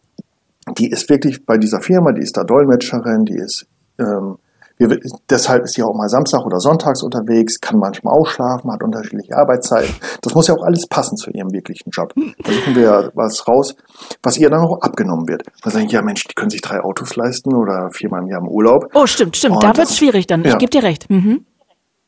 [0.78, 3.66] die ist wirklich bei dieser Firma, die ist da Dolmetscherin, die ist
[3.98, 4.36] ähm,
[4.78, 9.36] wir, deshalb ist sie auch mal Samstag oder Sonntags unterwegs, kann manchmal ausschlafen, hat unterschiedliche
[9.36, 9.94] Arbeitszeiten.
[10.22, 12.14] Das muss ja auch alles passen zu ihrem wirklichen Job.
[12.14, 13.74] Da suchen wir ja was raus,
[14.22, 15.42] was ihr dann auch abgenommen wird.
[15.62, 18.48] Da sagen, ja Mensch, die können sich drei Autos leisten oder viermal im Jahr im
[18.48, 18.90] Urlaub.
[18.94, 19.56] Oh, stimmt, stimmt.
[19.56, 20.44] Und da wird es schwierig dann.
[20.44, 20.52] Ja.
[20.52, 21.10] Ich gebe dir recht.
[21.10, 21.44] Mhm.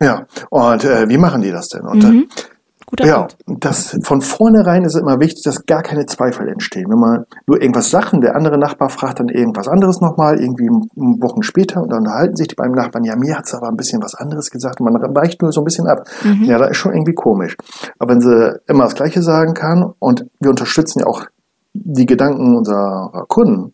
[0.03, 1.83] Ja, und äh, wie machen die das denn?
[1.83, 2.29] Und mhm.
[2.91, 3.65] Guter ja, Punkt.
[3.65, 6.91] das von vornherein ist es immer wichtig, dass gar keine Zweifel entstehen.
[6.91, 10.69] Wenn man nur irgendwas sagt und der andere Nachbar fragt dann irgendwas anderes nochmal, irgendwie
[10.69, 13.77] Wochen später und dann unterhalten sich die beim Nachbarn, ja, mir hat es aber ein
[13.77, 16.07] bisschen was anderes gesagt und man weicht nur so ein bisschen ab.
[16.25, 16.45] Mhm.
[16.45, 17.57] Ja, da ist schon irgendwie komisch.
[17.99, 21.27] Aber wenn sie immer das Gleiche sagen kann und wir unterstützen ja auch
[21.73, 23.73] die Gedanken unserer Kunden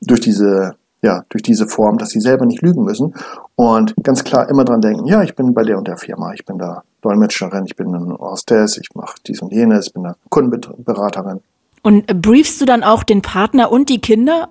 [0.00, 0.74] durch diese
[1.06, 3.14] ja, durch diese Form, dass sie selber nicht lügen müssen
[3.54, 6.44] und ganz klar immer dran denken, ja, ich bin bei der und der Firma, ich
[6.44, 10.16] bin da Dolmetscherin, ich bin ein Hostess, ich mache dies und jenes, ich bin eine
[10.28, 11.40] Kundenberaterin.
[11.82, 14.48] Und briefst du dann auch den Partner und die Kinder?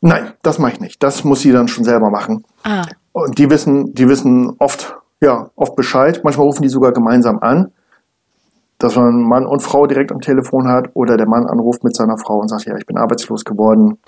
[0.00, 1.02] Nein, das mache ich nicht.
[1.02, 2.44] Das muss sie dann schon selber machen.
[2.62, 2.84] Ah.
[3.10, 6.20] Und die wissen, die wissen oft, ja, oft Bescheid.
[6.22, 7.72] Manchmal rufen die sogar gemeinsam an,
[8.78, 12.16] dass man Mann und Frau direkt am Telefon hat oder der Mann anruft mit seiner
[12.16, 13.98] Frau und sagt, ja, ich bin arbeitslos geworden.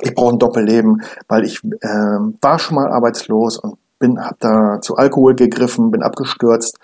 [0.00, 4.80] Ich brauche ein Doppelleben, weil ich äh, war schon mal arbeitslos und bin, hab da
[4.80, 6.78] zu Alkohol gegriffen, bin abgestürzt.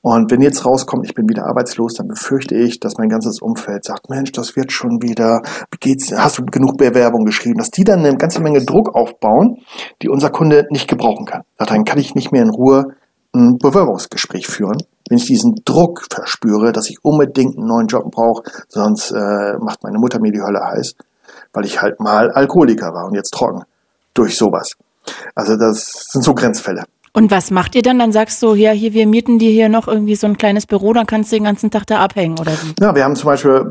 [0.00, 3.84] Und wenn jetzt rauskommt, ich bin wieder arbeitslos, dann befürchte ich, dass mein ganzes Umfeld
[3.84, 5.42] sagt, Mensch, das wird schon wieder,
[5.80, 9.58] geht's, hast du genug Bewerbung geschrieben, dass die dann eine ganze Menge Druck aufbauen,
[10.00, 11.42] die unser Kunde nicht gebrauchen kann.
[11.58, 12.94] Dann kann ich nicht mehr in Ruhe
[13.34, 18.44] ein Bewerbungsgespräch führen, wenn ich diesen Druck verspüre, dass ich unbedingt einen neuen Job brauche,
[18.68, 20.94] sonst äh, macht meine Mutter mir die Hölle heiß,
[21.52, 23.62] weil ich halt mal Alkoholiker war und jetzt trocken
[24.14, 24.72] durch sowas.
[25.34, 26.84] Also das sind so Grenzfälle.
[27.14, 27.98] Und was macht ihr dann?
[27.98, 30.92] Dann sagst du, ja, hier, wir mieten dir hier noch irgendwie so ein kleines Büro,
[30.92, 32.74] dann kannst du den ganzen Tag da abhängen, oder wie?
[32.80, 33.64] Ja, wir haben zum Beispiel,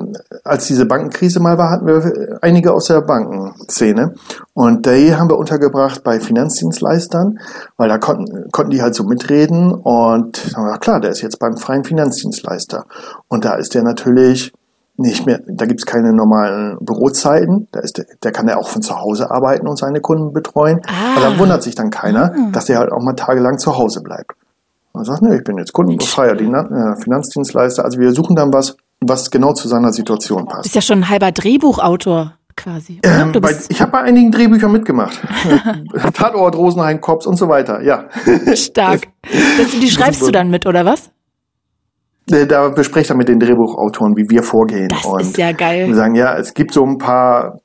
[0.44, 4.16] als diese Bankenkrise mal war, hatten wir einige aus der Bankenszene.
[4.54, 7.40] Und die haben wir untergebracht bei Finanzdienstleistern,
[7.78, 9.72] weil da konnten, konnten die halt so mitreden.
[9.72, 12.86] Und na klar, der ist jetzt beim freien Finanzdienstleister.
[13.28, 14.52] Und da ist der natürlich
[14.98, 17.68] nicht mehr, da gibt's keine normalen Bürozeiten.
[17.72, 20.82] Da ist der, der kann ja auch von zu Hause arbeiten und seine Kunden betreuen.
[20.88, 21.16] Ah.
[21.16, 22.50] Aber da wundert sich dann keiner, ah.
[22.52, 24.32] dass der halt auch mal tagelang zu Hause bleibt.
[24.94, 27.86] Und sagt, ne, ich bin jetzt kundenbefreier äh, Finanzdienstleister.
[27.86, 30.66] Also wir suchen dann was, was genau zu seiner Situation passt.
[30.66, 33.00] Ist ja schon ein halber Drehbuchautor quasi.
[33.04, 35.22] Ähm, bei, ich habe bei einigen Drehbüchern mitgemacht.
[36.14, 38.06] Tatort, Rosenheim, Kops und so weiter, ja.
[38.56, 39.08] Stark.
[39.58, 41.12] Das, die schreibst du dann mit, oder was?
[42.28, 44.90] Da bespreche ich mit den Drehbuchautoren, wie wir vorgehen.
[44.90, 45.88] Das und ist ja geil.
[45.88, 47.60] Wir sagen, ja, es gibt so ein paar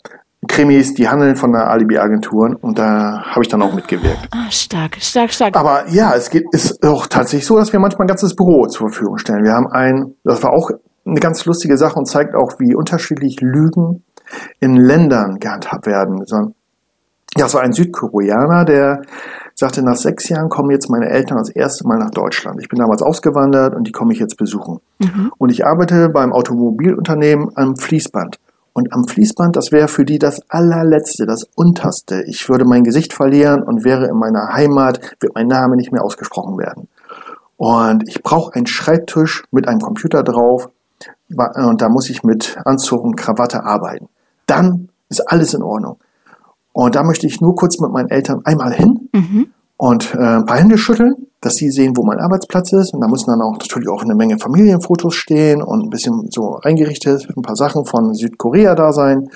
[0.49, 4.29] Krimis, die handeln von der Alibi-Agenturen und da habe ich dann auch mitgewirkt.
[4.33, 5.57] Ah, stark, stark, stark.
[5.57, 8.89] Aber ja, es geht, ist auch tatsächlich so, dass wir manchmal ein ganzes Büro zur
[8.89, 9.45] Verfügung stellen.
[9.45, 10.71] Wir haben ein, das war auch
[11.07, 14.05] eine ganz lustige Sache und zeigt auch, wie unterschiedlich Lügen
[14.61, 16.25] in Ländern gehandhabt werden.
[17.37, 19.03] Ja, es war ein Südkoreaner, der
[19.55, 22.61] sagte, nach sechs Jahren kommen jetzt meine Eltern das erste Mal nach Deutschland.
[22.61, 24.81] Ich bin damals ausgewandert und die komme ich jetzt besuchen.
[24.99, 25.33] Mhm.
[25.39, 28.39] Und ich arbeite beim Automobilunternehmen am Fließband.
[28.75, 32.23] Und am Fließband, das wäre für die das allerletzte, das unterste.
[32.23, 36.03] Ich würde mein Gesicht verlieren und wäre in meiner Heimat, wird mein Name nicht mehr
[36.03, 36.89] ausgesprochen werden.
[37.59, 40.71] Und ich brauche einen Schreibtisch mit einem Computer drauf.
[41.29, 44.09] Und da muss ich mit Anzug und Krawatte arbeiten.
[44.47, 45.99] Dann ist alles in Ordnung.
[46.73, 49.47] Und da möchte ich nur kurz mit meinen Eltern einmal hin mhm.
[49.77, 52.95] und äh, ein paar Hände schütteln, dass sie sehen, wo mein Arbeitsplatz ist.
[52.95, 56.59] Und da müssen dann auch natürlich auch eine Menge Familienfotos stehen und ein bisschen so
[56.63, 59.29] eingerichtet, ein paar Sachen von Südkorea da sein.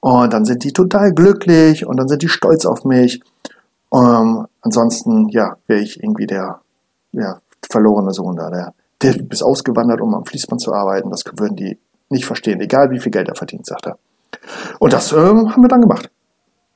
[0.00, 3.20] Und dann sind die total glücklich und dann sind die stolz auf mich.
[3.92, 6.60] Ähm, ansonsten, ja, wäre ich irgendwie der
[7.12, 7.38] ja,
[7.70, 8.50] verlorene Sohn da.
[8.50, 11.10] Der, der ist ausgewandert, um am Fließband zu arbeiten.
[11.10, 13.98] Das würden die nicht verstehen, egal wie viel Geld er verdient, sagt er.
[14.78, 16.10] Und das ähm, haben wir dann gemacht.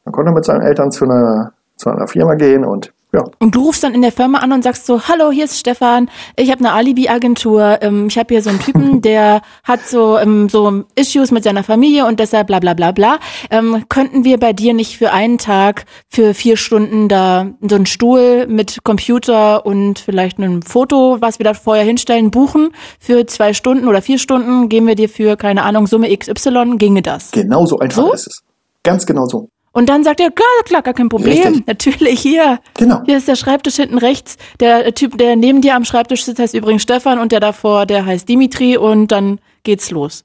[0.04, 3.24] Dann konnte er mit seinen Eltern zu einer, zu einer Firma gehen und ja.
[3.40, 6.08] Und du rufst dann in der Firma an und sagst so, hallo, hier ist Stefan,
[6.36, 10.48] ich habe eine Alibi-Agentur, ähm, ich habe hier so einen Typen, der hat so, ähm,
[10.48, 13.18] so Issues mit seiner Familie und deshalb bla bla bla bla.
[13.50, 17.86] Ähm, könnten wir bei dir nicht für einen Tag, für vier Stunden da so einen
[17.86, 22.70] Stuhl mit Computer und vielleicht einem Foto, was wir da vorher hinstellen, buchen?
[23.00, 27.02] Für zwei Stunden oder vier Stunden geben wir dir für, keine Ahnung, Summe XY, ginge
[27.02, 27.32] das?
[27.32, 28.12] Genau so einfach so?
[28.12, 28.42] ist es.
[28.84, 29.48] Ganz genau so.
[29.72, 31.46] Und dann sagt er, klar, klar, gar kein Problem.
[31.46, 31.66] Richtig.
[31.66, 32.58] Natürlich hier.
[32.76, 33.02] Genau.
[33.06, 34.36] Hier ist der Schreibtisch hinten rechts.
[34.58, 38.04] Der Typ, der neben dir am Schreibtisch sitzt, heißt übrigens Stefan und der davor, der
[38.04, 40.24] heißt Dimitri und dann geht's los.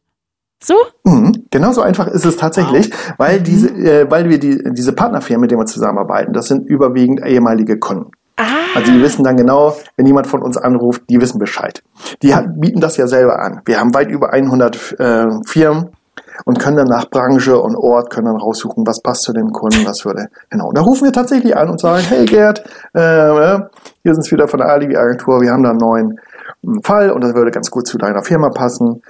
[0.63, 0.75] So?
[1.03, 3.13] Mhm, genau so einfach ist es tatsächlich, wow.
[3.17, 7.23] weil diese, äh, weil wir die, diese Partnerfirmen, mit denen wir zusammenarbeiten, das sind überwiegend
[7.23, 8.11] ehemalige Kunden.
[8.37, 8.43] Ah.
[8.73, 11.83] Also die wissen dann genau, wenn jemand von uns anruft, die wissen Bescheid.
[12.21, 13.61] Die bieten das ja selber an.
[13.65, 15.91] Wir haben weit über 100 äh, Firmen
[16.45, 19.85] und können dann nach Branche und Ort können dann raussuchen, was passt zu dem Kunden,
[19.85, 20.27] was würde.
[20.49, 20.69] Genau.
[20.69, 22.59] Und da rufen wir tatsächlich an und sagen, hey Gerd,
[22.93, 23.59] äh,
[24.03, 26.19] hier sind es wieder von der Alibi-Agentur, wir haben da einen neuen
[26.63, 29.01] hm, Fall und das würde ganz gut zu deiner Firma passen.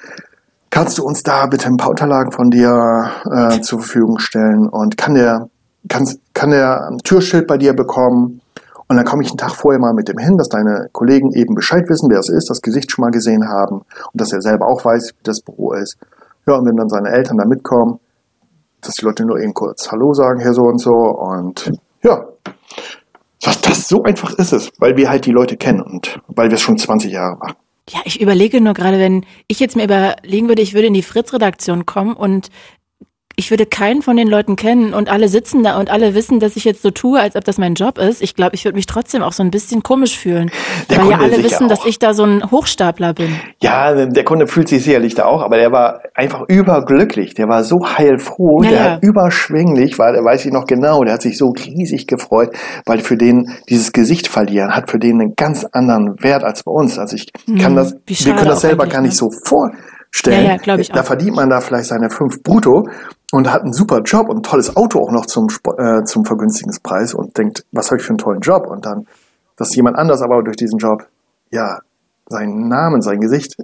[0.69, 4.97] Kannst du uns da bitte ein paar Unterlagen von dir äh, zur Verfügung stellen und
[4.97, 5.47] kann der,
[5.87, 8.41] kann, kann der ein Türschild bei dir bekommen?
[8.87, 11.55] Und dann komme ich einen Tag vorher mal mit dem hin, dass deine Kollegen eben
[11.55, 14.67] Bescheid wissen, wer es ist, das Gesicht schon mal gesehen haben und dass er selber
[14.67, 15.97] auch weiß, wie das Büro ist.
[16.47, 17.99] Ja, und wenn dann seine Eltern da mitkommen,
[18.81, 20.93] dass die Leute nur eben kurz Hallo sagen, Herr so und so.
[20.93, 21.71] Und
[22.03, 22.25] ja,
[23.41, 26.55] das, das so einfach ist es, weil wir halt die Leute kennen und weil wir
[26.55, 27.55] es schon 20 Jahre machen.
[27.89, 31.03] Ja, ich überlege nur gerade, wenn ich jetzt mir überlegen würde, ich würde in die
[31.03, 32.49] Fritz-Redaktion kommen und
[33.37, 36.55] ich würde keinen von den Leuten kennen und alle sitzen da und alle wissen, dass
[36.55, 38.21] ich jetzt so tue, als ob das mein Job ist.
[38.21, 40.51] Ich glaube, ich würde mich trotzdem auch so ein bisschen komisch fühlen.
[40.89, 41.69] Der weil Kunde ja alle wissen, auch.
[41.69, 43.35] dass ich da so ein Hochstapler bin.
[43.61, 47.33] Ja, der Kunde fühlt sich sicherlich da auch, aber der war einfach überglücklich.
[47.33, 48.99] Der war so heilfroh, ja, der ja.
[49.01, 53.17] überschwänglich war, der weiß ich noch genau, der hat sich so riesig gefreut, weil für
[53.17, 56.97] den dieses Gesicht verlieren hat für den einen ganz anderen Wert als bei uns.
[56.97, 59.17] Also ich kann hm, das, wir können das selber gar nicht ne?
[59.17, 60.45] so vorstellen.
[60.45, 60.95] Ja, ja, ich auch.
[60.95, 62.85] Da verdient man da vielleicht seine fünf brutto
[63.31, 67.13] und hat einen super Job und ein tolles Auto auch noch zum, äh, zum Vergünstigungspreis
[67.13, 68.67] und denkt, was habe ich für einen tollen Job?
[68.67, 69.07] Und dann,
[69.55, 71.07] dass jemand anders aber durch diesen Job,
[71.51, 71.79] ja,
[72.27, 73.55] seinen Namen, sein Gesicht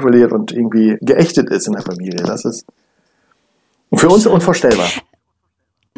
[0.00, 2.22] verliert und irgendwie geächtet ist in der Familie.
[2.24, 2.64] Das ist
[3.94, 4.86] für uns unvorstellbar.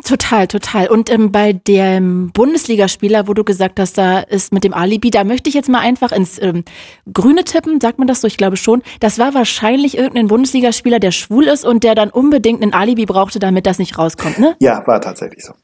[0.05, 0.89] Total, total.
[0.89, 5.25] Und ähm, bei dem Bundesligaspieler, wo du gesagt hast, da ist mit dem Alibi, da
[5.25, 6.65] möchte ich jetzt mal einfach ins ähm,
[7.13, 8.83] Grüne tippen, sagt man das so, ich glaube schon.
[9.01, 13.39] Das war wahrscheinlich irgendein Bundesligaspieler, der schwul ist und der dann unbedingt ein Alibi brauchte,
[13.39, 14.57] damit das nicht rauskommt, ne?
[14.61, 15.55] Ja, war tatsächlich so.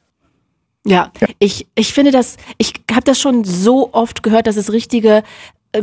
[0.87, 4.71] Ja, ja, ich, ich finde das, ich habe das schon so oft gehört, dass es
[4.71, 5.23] richtige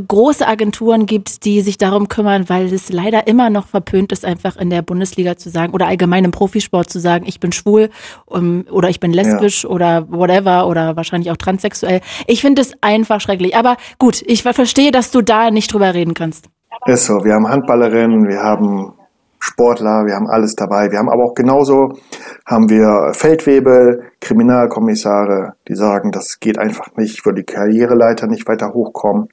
[0.00, 4.56] große Agenturen gibt, die sich darum kümmern, weil es leider immer noch verpönt ist, einfach
[4.56, 7.90] in der Bundesliga zu sagen oder allgemein im Profisport zu sagen, ich bin schwul
[8.26, 9.70] um, oder ich bin lesbisch ja.
[9.70, 12.00] oder whatever oder wahrscheinlich auch transsexuell.
[12.26, 13.56] Ich finde es einfach schrecklich.
[13.56, 16.48] Aber gut, ich verstehe, dass du da nicht drüber reden kannst.
[16.86, 17.24] Ist so.
[17.24, 18.94] Wir haben Handballerinnen, wir haben
[19.38, 20.90] Sportler, wir haben alles dabei.
[20.90, 21.98] Wir haben aber auch genauso
[22.46, 28.46] haben wir Feldwebel, Kriminalkommissare, die sagen, das geht einfach nicht, ich würde die Karriereleiter nicht
[28.46, 29.28] weiter hochkommen.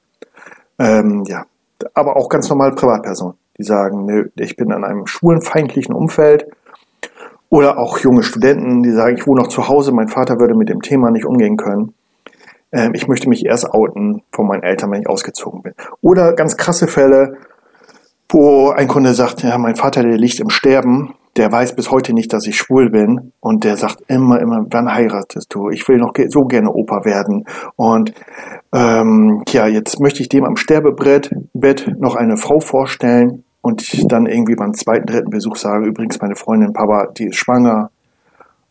[0.80, 1.44] Ähm, ja,
[1.92, 6.46] aber auch ganz normal Privatpersonen, die sagen, nö, ich bin in einem schwulenfeindlichen Umfeld.
[7.50, 10.68] Oder auch junge Studenten, die sagen, ich wohne noch zu Hause, mein Vater würde mit
[10.68, 11.94] dem Thema nicht umgehen können.
[12.72, 15.74] Ähm, ich möchte mich erst outen von meinen Eltern, wenn ich ausgezogen bin.
[16.00, 17.36] Oder ganz krasse Fälle,
[18.28, 22.12] wo ein Kunde sagt, ja, mein Vater, der liegt im Sterben der weiß bis heute
[22.12, 25.70] nicht, dass ich schwul bin und der sagt immer, immer, wann heiratest du?
[25.70, 27.46] Ich will noch so gerne Opa werden.
[27.76, 28.12] Und
[28.72, 34.26] ähm, ja, jetzt möchte ich dem am Sterbebrett Bett noch eine Frau vorstellen und dann
[34.26, 37.90] irgendwie beim zweiten, dritten Besuch sage, übrigens meine Freundin Papa, die ist schwanger,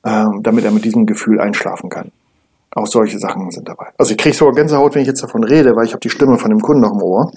[0.03, 2.11] ähm, damit er mit diesem Gefühl einschlafen kann.
[2.71, 3.87] Auch solche Sachen sind dabei.
[3.97, 6.37] Also ich kriege sogar Gänsehaut, wenn ich jetzt davon rede, weil ich habe die Stimme
[6.37, 7.31] von dem Kunden noch im Ohr.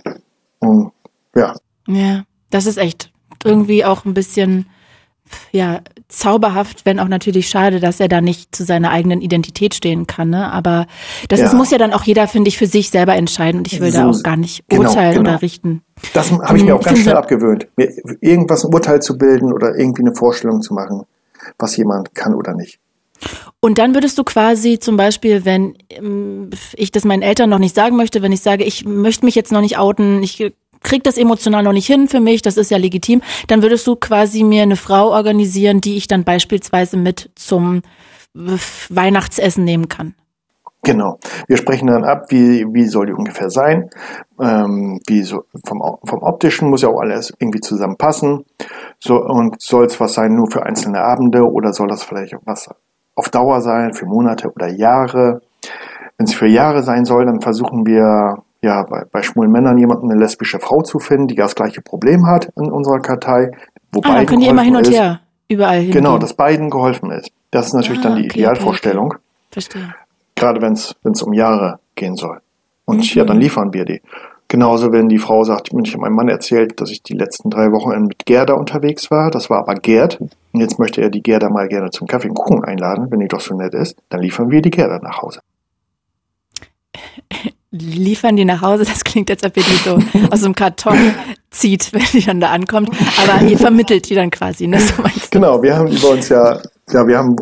[0.58, 0.92] Und
[1.34, 1.54] ja.
[1.86, 3.12] Ja, das ist echt
[3.44, 4.66] irgendwie auch ein bisschen
[5.50, 10.06] ja, zauberhaft, wenn auch natürlich schade, dass er da nicht zu seiner eigenen Identität stehen
[10.06, 10.30] kann.
[10.30, 10.52] Ne?
[10.52, 10.86] Aber
[11.28, 11.46] das ja.
[11.46, 13.90] ist, muss ja dann auch jeder, finde ich, für sich selber entscheiden und ich will
[13.90, 15.30] so, da auch gar nicht genau, urteilen genau.
[15.30, 15.82] oder richten.
[16.14, 19.76] Das habe ich mir auch ganz schnell abgewöhnt, mir irgendwas ein Urteil zu bilden oder
[19.76, 21.04] irgendwie eine Vorstellung zu machen,
[21.58, 22.78] was jemand kann oder nicht.
[23.60, 27.74] Und dann würdest du quasi zum Beispiel, wenn ähm, ich das meinen Eltern noch nicht
[27.74, 31.18] sagen möchte, wenn ich sage, ich möchte mich jetzt noch nicht outen, ich krieg das
[31.18, 34.62] emotional noch nicht hin für mich, das ist ja legitim, dann würdest du quasi mir
[34.62, 37.82] eine Frau organisieren, die ich dann beispielsweise mit zum
[38.34, 40.14] Weihnachtsessen nehmen kann.
[40.84, 41.18] Genau.
[41.46, 43.88] Wir sprechen dann ab, wie, wie soll die ungefähr sein.
[44.40, 48.44] Ähm, wie so vom, vom optischen muss ja auch alles irgendwie zusammenpassen.
[48.98, 52.68] So, und soll es was sein nur für einzelne Abende oder soll das vielleicht was
[53.14, 55.42] auf Dauer sein, für Monate oder Jahre?
[56.16, 60.10] Wenn es für Jahre sein soll, dann versuchen wir ja, bei, bei schwulen Männern jemanden,
[60.10, 63.50] eine lesbische Frau zu finden, die das gleiche Problem hat in unserer Kartei.
[63.90, 64.94] Wo ah, dann können die immer hin und ist.
[64.94, 65.90] her, überall hin.
[65.90, 67.30] Genau, dass beiden geholfen ist.
[67.50, 69.06] Das ist natürlich ah, dann die okay, Idealvorstellung.
[69.06, 69.18] Okay.
[69.50, 69.94] Verstehe.
[70.36, 72.40] Gerade wenn es um Jahre gehen soll.
[72.84, 73.18] Und mhm.
[73.18, 74.00] ja, dann liefern wir die.
[74.48, 77.72] Genauso, wenn die Frau sagt, ich habe meinem Mann erzählt, dass ich die letzten drei
[77.72, 79.30] Wochen mit Gerda unterwegs war.
[79.30, 80.20] Das war aber Gerd.
[80.20, 83.28] Und jetzt möchte er die Gerda mal gerne zum Kaffee und Kuchen einladen, wenn die
[83.28, 83.96] doch so nett ist.
[84.10, 85.40] Dann liefern wir die Gerda nach Hause
[87.72, 88.84] liefern die nach Hause.
[88.92, 89.98] Das klingt, als ob ihr die so
[90.30, 91.14] aus dem Karton
[91.50, 92.90] zieht, wenn die dann da ankommt.
[93.22, 94.78] Aber ihr vermittelt die dann quasi, ne?
[94.80, 95.02] So?
[95.30, 97.36] Genau, wir haben bei uns ja, ja, wir haben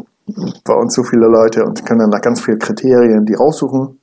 [0.64, 3.98] bei uns so viele Leute und können dann nach ganz vielen Kriterien die raussuchen.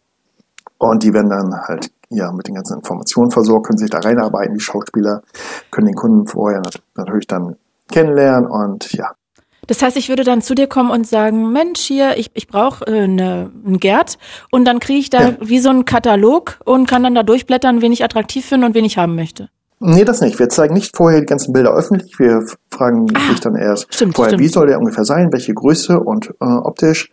[0.80, 4.54] Und die werden dann halt ja mit den ganzen Informationen versorgt, können sich da reinarbeiten.
[4.54, 5.24] Die Schauspieler
[5.72, 6.62] können den Kunden vorher
[6.96, 7.56] natürlich dann
[7.90, 9.12] kennenlernen und ja,
[9.68, 12.86] das heißt, ich würde dann zu dir kommen und sagen, Mensch, hier, ich, ich brauche
[12.88, 14.18] äh, ne, einen Gerd
[14.52, 15.38] und dann kriege ich da ja.
[15.42, 18.86] wie so einen Katalog und kann dann da durchblättern, wen ich attraktiv finde und wen
[18.86, 19.50] ich haben möchte.
[19.80, 20.40] Nee, das nicht.
[20.40, 22.18] Wir zeigen nicht vorher die ganzen Bilder öffentlich.
[22.18, 24.44] Wir fragen ah, dich dann erst stimmt, vorher, stimmt.
[24.44, 27.12] wie soll der ungefähr sein, welche Größe und äh, optisch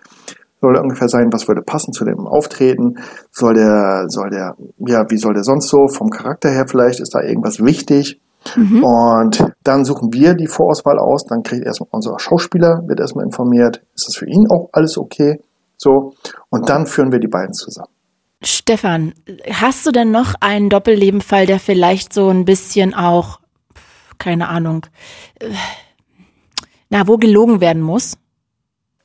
[0.64, 2.96] soll der ungefähr sein, was würde passen zu dem Auftreten,
[3.30, 7.14] soll der, soll der, ja, wie soll der sonst so, vom Charakter her vielleicht, ist
[7.14, 8.18] da irgendwas wichtig,
[8.56, 8.84] Mhm.
[8.84, 13.82] Und dann suchen wir die Vorauswahl aus, dann kriegt erstmal unser Schauspieler, wird erstmal informiert,
[13.94, 15.40] ist das für ihn auch alles okay?
[15.76, 16.14] So.
[16.50, 17.88] Und dann führen wir die beiden zusammen.
[18.42, 19.14] Stefan,
[19.50, 23.40] hast du denn noch einen Doppellebenfall, der vielleicht so ein bisschen auch,
[24.18, 24.86] keine Ahnung,
[25.40, 25.46] äh,
[26.90, 28.18] na, wo gelogen werden muss?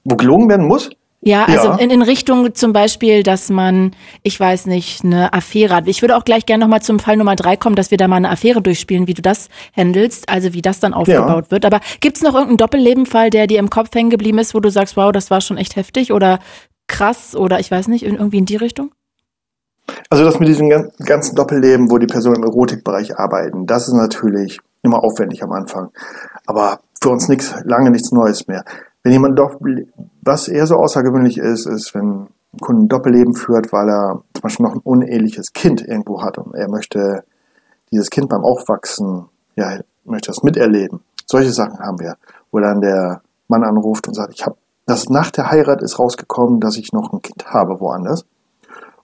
[0.03, 0.89] Wo gelogen werden muss?
[1.21, 1.75] Ja, also ja.
[1.75, 3.91] In, in Richtung zum Beispiel, dass man,
[4.23, 5.87] ich weiß nicht, eine Affäre hat.
[5.87, 8.15] Ich würde auch gleich gerne nochmal zum Fall Nummer drei kommen, dass wir da mal
[8.15, 11.51] eine Affäre durchspielen, wie du das handelst, also wie das dann aufgebaut ja.
[11.51, 11.65] wird.
[11.65, 14.95] Aber gibt's noch irgendeinen Doppellebenfall, der dir im Kopf hängen geblieben ist, wo du sagst,
[14.95, 16.39] wow, das war schon echt heftig oder
[16.87, 18.91] krass oder ich weiß nicht, irgendwie in die Richtung?
[20.09, 20.69] Also das mit diesem
[21.03, 25.89] ganzen Doppelleben, wo die Personen im Erotikbereich arbeiten, das ist natürlich immer aufwendig am Anfang.
[26.45, 28.63] Aber für uns nichts, lange nichts Neues mehr.
[29.03, 29.55] Wenn jemand doch,
[30.21, 34.41] was eher so außergewöhnlich ist, ist, wenn ein Kunde ein Doppelleben führt, weil er zum
[34.41, 37.23] Beispiel noch ein uneheliches Kind irgendwo hat und er möchte
[37.91, 41.01] dieses Kind beim Aufwachsen, ja, möchte das miterleben.
[41.25, 42.17] Solche Sachen haben wir,
[42.51, 46.59] wo dann der Mann anruft und sagt, ich habe, das nach der Heirat ist rausgekommen,
[46.59, 48.25] dass ich noch ein Kind habe woanders.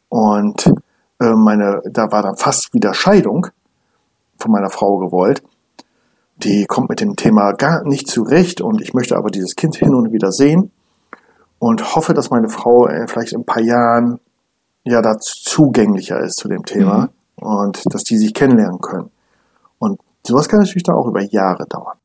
[0.09, 0.73] Und
[1.19, 3.47] äh, meine, da war dann fast wieder Scheidung
[4.37, 5.43] von meiner Frau gewollt
[6.37, 9.95] die kommt mit dem Thema gar nicht zurecht und ich möchte aber dieses Kind hin
[9.95, 10.71] und wieder sehen
[11.59, 14.19] und hoffe, dass meine Frau äh, vielleicht in ein paar Jahren
[14.83, 17.47] ja da zugänglicher ist zu dem Thema mhm.
[17.47, 19.09] und dass die sich kennenlernen können.
[19.79, 21.97] Und sowas kann natürlich dann auch über Jahre dauern.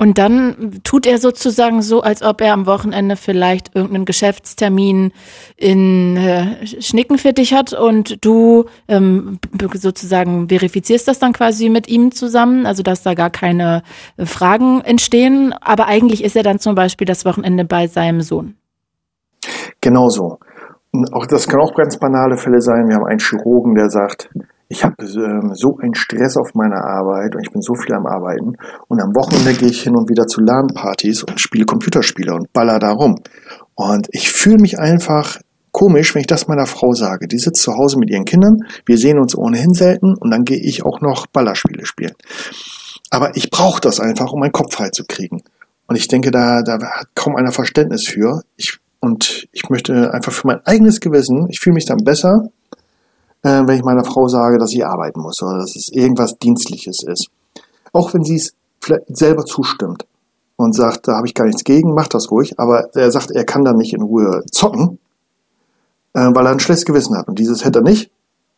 [0.00, 5.12] Und dann tut er sozusagen so, als ob er am Wochenende vielleicht irgendeinen Geschäftstermin
[5.56, 9.40] in äh, Schnicken für dich hat und du ähm,
[9.74, 13.82] sozusagen verifizierst das dann quasi mit ihm zusammen, also dass da gar keine
[14.16, 15.52] äh, Fragen entstehen.
[15.60, 18.54] Aber eigentlich ist er dann zum Beispiel das Wochenende bei seinem Sohn.
[19.80, 20.38] Genau so.
[21.10, 22.88] Auch das kann auch ganz banale Fälle sein.
[22.88, 24.30] Wir haben einen Chirurgen, der sagt,
[24.68, 28.06] ich habe ähm, so einen Stress auf meiner Arbeit und ich bin so viel am
[28.06, 28.52] Arbeiten.
[28.88, 32.78] Und am Wochenende gehe ich hin und wieder zu LAN-Partys und spiele Computerspiele und baller
[32.78, 33.16] da rum.
[33.74, 35.38] Und ich fühle mich einfach
[35.72, 37.28] komisch, wenn ich das meiner Frau sage.
[37.28, 40.60] Die sitzt zu Hause mit ihren Kindern, wir sehen uns ohnehin selten und dann gehe
[40.60, 42.14] ich auch noch Ballerspiele spielen.
[43.10, 45.42] Aber ich brauche das einfach, um meinen Kopf frei zu kriegen.
[45.86, 48.42] Und ich denke, da, da hat kaum einer Verständnis für.
[48.56, 52.50] Ich, und ich möchte einfach für mein eigenes Gewissen, ich fühle mich dann besser,
[53.42, 57.02] äh, wenn ich meiner Frau sage, dass sie arbeiten muss oder dass es irgendwas Dienstliches
[57.02, 57.28] ist.
[57.92, 60.06] Auch wenn sie es vielleicht selber zustimmt
[60.56, 63.44] und sagt, da habe ich gar nichts gegen, macht das ruhig, aber er sagt, er
[63.44, 64.98] kann dann nicht in Ruhe zocken,
[66.14, 67.28] äh, weil er ein schlechtes Gewissen hat.
[67.28, 68.10] Und dieses hätte er nicht,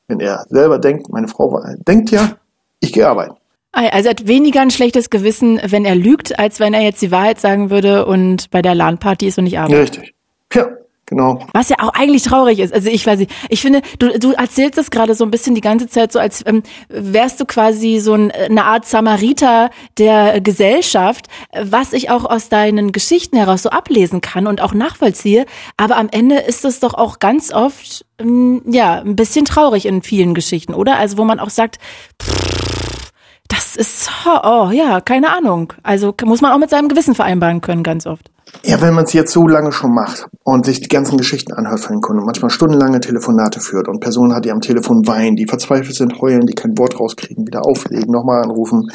[0.08, 2.36] wenn er selber denkt, meine Frau denkt ja,
[2.80, 3.34] ich gehe arbeiten.
[3.72, 7.12] Also er hat weniger ein schlechtes Gewissen, wenn er lügt, als wenn er jetzt die
[7.12, 9.98] Wahrheit sagen würde und bei der LAN-Party ist und nicht arbeitet.
[9.98, 10.14] Richtig.
[10.52, 10.68] Ja,
[11.10, 11.40] Genau.
[11.52, 12.72] Was ja auch eigentlich traurig ist.
[12.72, 15.60] Also ich weiß nicht, ich finde, du, du erzählst das gerade so ein bisschen die
[15.60, 21.26] ganze Zeit so, als ähm, wärst du quasi so ein, eine Art Samariter der Gesellschaft,
[21.52, 25.46] was ich auch aus deinen Geschichten heraus so ablesen kann und auch nachvollziehe.
[25.76, 30.02] Aber am Ende ist es doch auch ganz oft, ähm, ja, ein bisschen traurig in
[30.02, 30.96] vielen Geschichten, oder?
[30.96, 31.78] Also wo man auch sagt,
[32.22, 33.10] pff,
[33.48, 34.08] das ist,
[34.44, 35.72] oh ja, keine Ahnung.
[35.82, 38.30] Also muss man auch mit seinem Gewissen vereinbaren können, ganz oft.
[38.64, 41.80] Ja, wenn man es jetzt so lange schon macht und sich die ganzen Geschichten anhört
[41.80, 45.46] von den Kunden, manchmal stundenlange Telefonate führt und Personen hat, die am Telefon weinen, die
[45.46, 48.90] verzweifelt sind, heulen, die kein Wort rauskriegen, wieder auflegen, nochmal anrufen,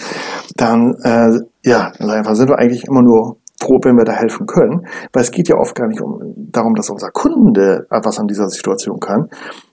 [0.55, 4.85] dann, äh, ja, dann sind wir eigentlich immer nur froh, wenn wir da helfen können,
[5.13, 8.49] weil es geht ja oft gar nicht um darum, dass unser Kunde etwas an dieser
[8.49, 9.29] Situation kann,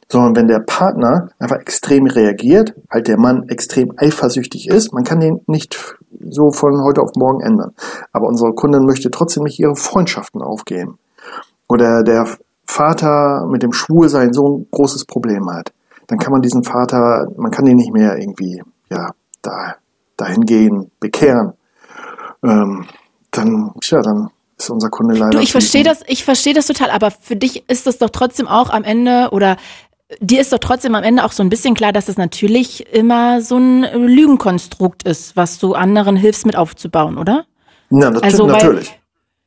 [0.08, 5.20] sondern wenn der Partner einfach extrem reagiert, halt der Mann extrem eifersüchtig ist, man kann
[5.20, 5.96] den nicht
[6.28, 7.72] so von heute auf morgen ändern.
[8.12, 10.98] Aber unsere Kundin möchte trotzdem nicht ihre Freundschaften aufgeben.
[11.68, 12.26] Oder der
[12.66, 15.72] Vater mit dem Schwulsein so ein großes Problem hat.
[16.06, 19.10] Dann kann man diesen Vater, man kann ihn nicht mehr irgendwie, ja,
[19.42, 19.76] da,
[20.16, 21.54] dahin gehen, bekehren.
[22.44, 22.86] Ähm,
[23.30, 25.30] dann, tja, dann ist unser Kunde leider.
[25.30, 28.48] Du, ich verstehe das, ich verstehe das total, aber für dich ist das doch trotzdem
[28.48, 29.56] auch am Ende oder
[30.20, 33.40] dir ist doch trotzdem am Ende auch so ein bisschen klar, dass es natürlich immer
[33.40, 37.44] so ein Lügenkonstrukt ist, was du anderen hilfst mit aufzubauen, oder?
[37.90, 38.88] Ja, das also, natürlich.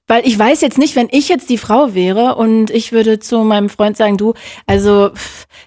[0.08, 3.20] Weil, weil ich weiß jetzt nicht, wenn ich jetzt die Frau wäre und ich würde
[3.20, 4.34] zu meinem Freund sagen, du,
[4.68, 5.12] also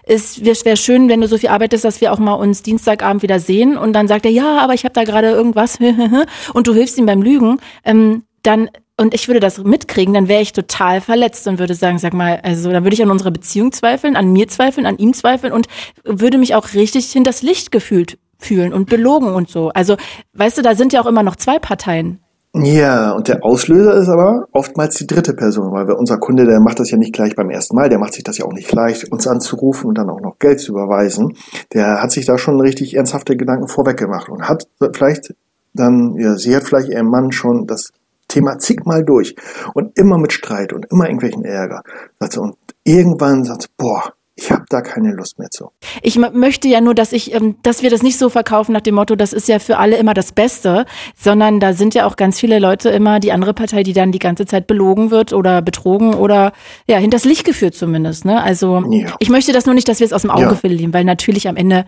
[0.05, 3.41] es wäre schön, wenn du so viel arbeitest, dass wir auch mal uns Dienstagabend wieder
[3.41, 3.77] sehen.
[3.77, 5.79] Und dann sagt er, ja, aber ich habe da gerade irgendwas
[6.55, 7.61] und du hilfst ihm beim Lügen.
[7.85, 8.69] Ähm, dann
[9.01, 12.41] und ich würde das mitkriegen, dann wäre ich total verletzt und würde sagen, sag mal,
[12.43, 15.69] also dann würde ich an unserer Beziehung zweifeln, an mir zweifeln, an ihm zweifeln und
[16.05, 19.69] würde mich auch richtig hinters Licht gefühlt fühlen und belogen und so.
[19.69, 19.97] Also,
[20.35, 22.21] weißt du, da sind ja auch immer noch zwei Parteien.
[22.55, 26.81] Ja, und der Auslöser ist aber oftmals die dritte Person, weil unser Kunde, der macht
[26.81, 29.13] das ja nicht gleich beim ersten Mal, der macht sich das ja auch nicht leicht,
[29.13, 31.37] uns anzurufen und dann auch noch Geld zu überweisen.
[31.73, 35.35] Der hat sich da schon richtig ernsthafte Gedanken vorweg gemacht und hat vielleicht
[35.75, 37.91] dann, ja, sie hat vielleicht ihrem Mann schon das
[38.29, 39.35] Thema zigmal durch
[39.75, 41.83] und immer mit Streit und immer irgendwelchen Ärger.
[42.21, 45.73] Und irgendwann sagt sie, boah, ich habe da keine Lust mehr zu.
[46.01, 48.95] Ich möchte ja nur, dass ich, ähm, dass wir das nicht so verkaufen nach dem
[48.95, 50.87] Motto, das ist ja für alle immer das Beste,
[51.17, 54.21] sondern da sind ja auch ganz viele Leute immer die andere Partei, die dann die
[54.21, 56.53] ganze Zeit belogen wird oder betrogen oder
[56.87, 58.25] ja hinters Licht geführt zumindest.
[58.25, 58.41] Ne?
[58.41, 59.17] Also ja.
[59.19, 60.55] ich möchte das nur nicht, dass wir es aus dem Auge ja.
[60.55, 61.85] verlieren, weil natürlich am Ende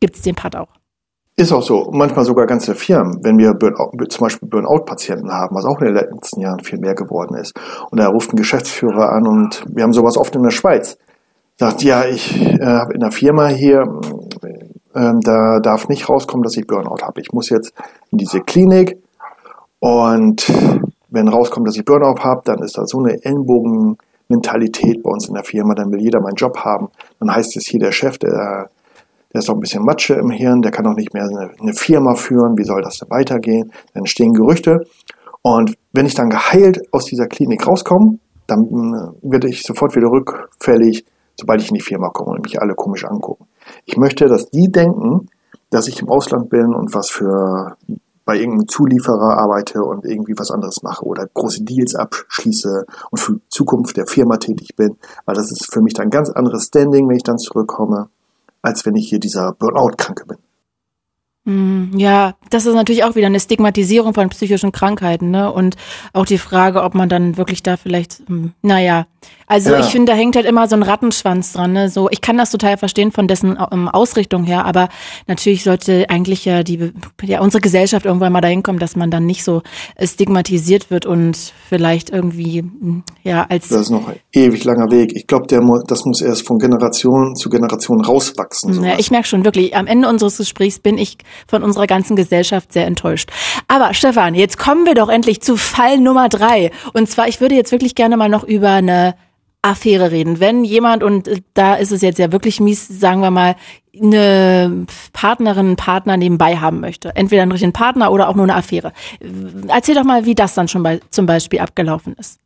[0.00, 0.68] gibt es den Part auch.
[1.38, 1.90] Ist auch so.
[1.92, 5.94] Manchmal sogar ganze Firmen, wenn wir Burnout, zum Beispiel Burnout-Patienten haben, was auch in den
[5.94, 7.52] letzten Jahren viel mehr geworden ist.
[7.90, 10.96] Und da ruft ein Geschäftsführer an und wir haben sowas oft in der Schweiz.
[11.58, 14.00] Sagt, ja, ich äh, habe in der Firma hier,
[14.94, 17.20] äh, da darf nicht rauskommen, dass ich Burnout habe.
[17.20, 17.74] Ich muss jetzt
[18.10, 18.96] in diese Klinik
[19.78, 20.50] und
[21.10, 25.34] wenn rauskommt, dass ich Burnout habe, dann ist da so eine Ellenbogen-Mentalität bei uns in
[25.34, 26.88] der Firma, dann will jeder meinen Job haben.
[27.20, 28.70] Dann heißt es hier, der Chef, der
[29.36, 31.74] der ist auch ein bisschen Matsche im Hirn, der kann auch nicht mehr eine, eine
[31.74, 33.70] Firma führen, wie soll das denn weitergehen?
[33.92, 34.80] Dann entstehen Gerüchte.
[35.42, 40.10] Und wenn ich dann geheilt aus dieser Klinik rauskomme, dann äh, werde ich sofort wieder
[40.10, 41.04] rückfällig,
[41.38, 43.44] sobald ich in die Firma komme und mich alle komisch angucken.
[43.84, 45.28] Ich möchte, dass die denken,
[45.68, 47.76] dass ich im Ausland bin und was für
[48.24, 53.32] bei irgendeinem Zulieferer arbeite und irgendwie was anderes mache oder große Deals abschließe und für
[53.34, 54.96] die Zukunft der Firma tätig bin,
[55.26, 58.08] weil das ist für mich dann ein ganz anderes Standing, wenn ich dann zurückkomme
[58.66, 60.38] als wenn ich hier dieser Burnout-Kranke bin.
[61.46, 65.52] Hm, ja, das ist natürlich auch wieder eine Stigmatisierung von psychischen Krankheiten, ne?
[65.52, 65.76] Und
[66.12, 69.06] auch die Frage, ob man dann wirklich da vielleicht, hm, naja,
[69.46, 69.80] also ja.
[69.80, 71.72] ich finde, da hängt halt immer so ein Rattenschwanz dran.
[71.72, 71.88] Ne?
[71.88, 74.88] So, ich kann das total verstehen von dessen um, Ausrichtung her, aber
[75.28, 79.24] natürlich sollte eigentlich ja die ja unsere Gesellschaft irgendwann mal dahin kommen, dass man dann
[79.24, 79.62] nicht so
[80.02, 85.12] stigmatisiert wird und vielleicht irgendwie hm, ja als das ist noch ein ewig langer Weg.
[85.14, 88.82] Ich glaube, der das muss erst von Generation zu Generation rauswachsen.
[88.82, 89.76] Ja, ich merke schon wirklich.
[89.76, 93.30] Am Ende unseres Gesprächs bin ich von unserer ganzen Gesellschaft sehr enttäuscht.
[93.68, 96.70] Aber Stefan, jetzt kommen wir doch endlich zu Fall Nummer drei.
[96.92, 99.14] Und zwar, ich würde jetzt wirklich gerne mal noch über eine
[99.70, 100.40] Affäre reden.
[100.40, 103.56] Wenn jemand, und da ist es jetzt ja wirklich mies, sagen wir mal,
[104.00, 107.14] eine Partnerin, einen Partner nebenbei haben möchte.
[107.14, 108.92] Entweder einen richtigen Partner oder auch nur eine Affäre.
[109.68, 112.38] Erzähl doch mal, wie das dann schon bei, zum Beispiel abgelaufen ist.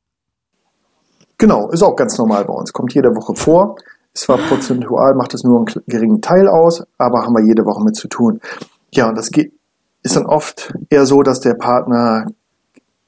[1.38, 2.72] Genau, ist auch ganz normal bei uns.
[2.72, 3.76] Kommt jede Woche vor.
[4.12, 7.96] Zwar prozentual macht es nur einen geringen Teil aus, aber haben wir jede Woche mit
[7.96, 8.40] zu tun.
[8.92, 9.52] Ja, und das geht,
[10.02, 12.26] ist dann oft eher so, dass der Partner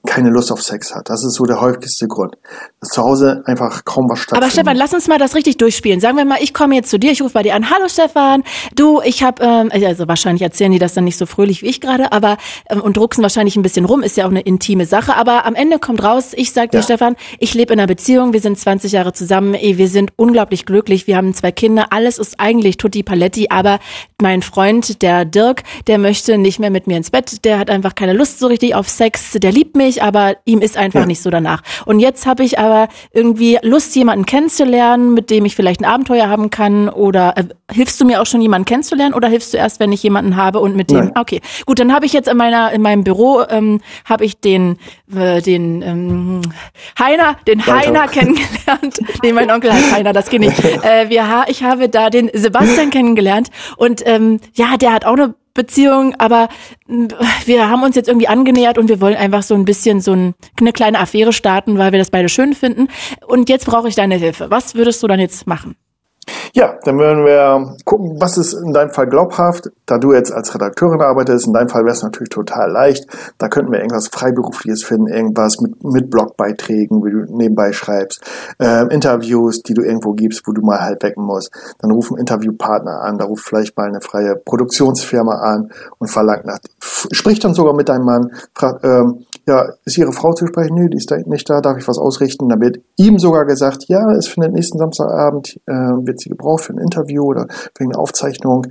[0.04, 1.08] keine Lust auf Sex hat.
[1.10, 2.36] Das ist so der häufigste Grund.
[2.80, 4.42] Dass zu Hause einfach kaum was stattfindet.
[4.42, 6.00] Aber Stefan, lass uns mal das richtig durchspielen.
[6.00, 7.70] Sagen wir mal, ich komme jetzt zu dir, ich rufe bei dir an.
[7.70, 8.42] Hallo Stefan,
[8.74, 11.80] du, ich habe, ähm, also wahrscheinlich erzählen die das dann nicht so fröhlich wie ich
[11.80, 12.36] gerade, aber
[12.68, 15.14] ähm, und drucksen wahrscheinlich ein bisschen rum, ist ja auch eine intime Sache.
[15.14, 16.82] Aber am Ende kommt raus, ich sag dir, ja.
[16.82, 20.66] Stefan, ich lebe in einer Beziehung, wir sind 20 Jahre zusammen, ey, wir sind unglaublich
[20.66, 23.78] glücklich, wir haben zwei Kinder, alles ist eigentlich tutti paletti, aber
[24.20, 27.94] mein Freund, der Dirk, der möchte nicht mehr mit mir ins Bett, der hat einfach
[27.94, 31.06] keine Lust so richtig auf Sex, der liebt mich mich, aber ihm ist einfach ja.
[31.06, 31.62] nicht so danach.
[31.84, 36.28] Und jetzt habe ich aber irgendwie Lust, jemanden kennenzulernen, mit dem ich vielleicht ein Abenteuer
[36.28, 36.88] haben kann.
[36.88, 39.14] Oder äh, hilfst du mir auch schon, jemanden kennenzulernen?
[39.14, 40.98] Oder hilfst du erst, wenn ich jemanden habe und mit dem?
[40.98, 41.12] Nein.
[41.14, 44.78] Okay, gut, dann habe ich jetzt in meiner in meinem Büro ähm, habe ich den
[45.14, 46.42] äh, den ähm,
[46.98, 47.86] Heiner, den Weiter.
[47.88, 49.00] Heiner kennengelernt.
[49.22, 50.52] nee, mein Onkel heißt Heiner, das geht nicht.
[50.82, 55.34] Äh, wir, ich habe da den Sebastian kennengelernt und ähm, ja, der hat auch eine
[55.54, 56.48] Beziehung, aber
[56.86, 57.08] mm,
[57.44, 60.34] wir haben uns jetzt irgendwie angenähert und wir wollen einfach so ein bisschen so ein,
[60.60, 62.88] eine kleine Affäre starten, weil wir das beide schön finden.
[63.26, 64.50] Und jetzt brauche ich deine Hilfe.
[64.50, 65.76] Was würdest du dann jetzt machen?
[66.54, 69.70] Ja, dann würden wir gucken, was ist in deinem Fall glaubhaft.
[69.86, 73.06] Da du jetzt als Redakteurin arbeitest, in deinem Fall wäre es natürlich total leicht.
[73.38, 78.22] Da könnten wir irgendwas Freiberufliches finden, irgendwas mit, mit Blogbeiträgen, wie du nebenbei schreibst,
[78.58, 81.50] äh, Interviews, die du irgendwo gibst, wo du mal halt wecken musst.
[81.78, 86.58] Dann rufen Interviewpartner an, da ruft vielleicht mal eine freie Produktionsfirma an und verlangt nach,
[87.12, 90.74] spricht dann sogar mit deinem Mann, fragt, ähm, ja, ist Ihre Frau zu sprechen?
[90.74, 92.48] Nö, die ist nicht da, darf ich was ausrichten?
[92.48, 96.72] Dann wird ihm sogar gesagt, ja, es findet nächsten Samstagabend, äh, wird sie gebraucht für
[96.72, 98.66] ein Interview oder für eine Aufzeichnung.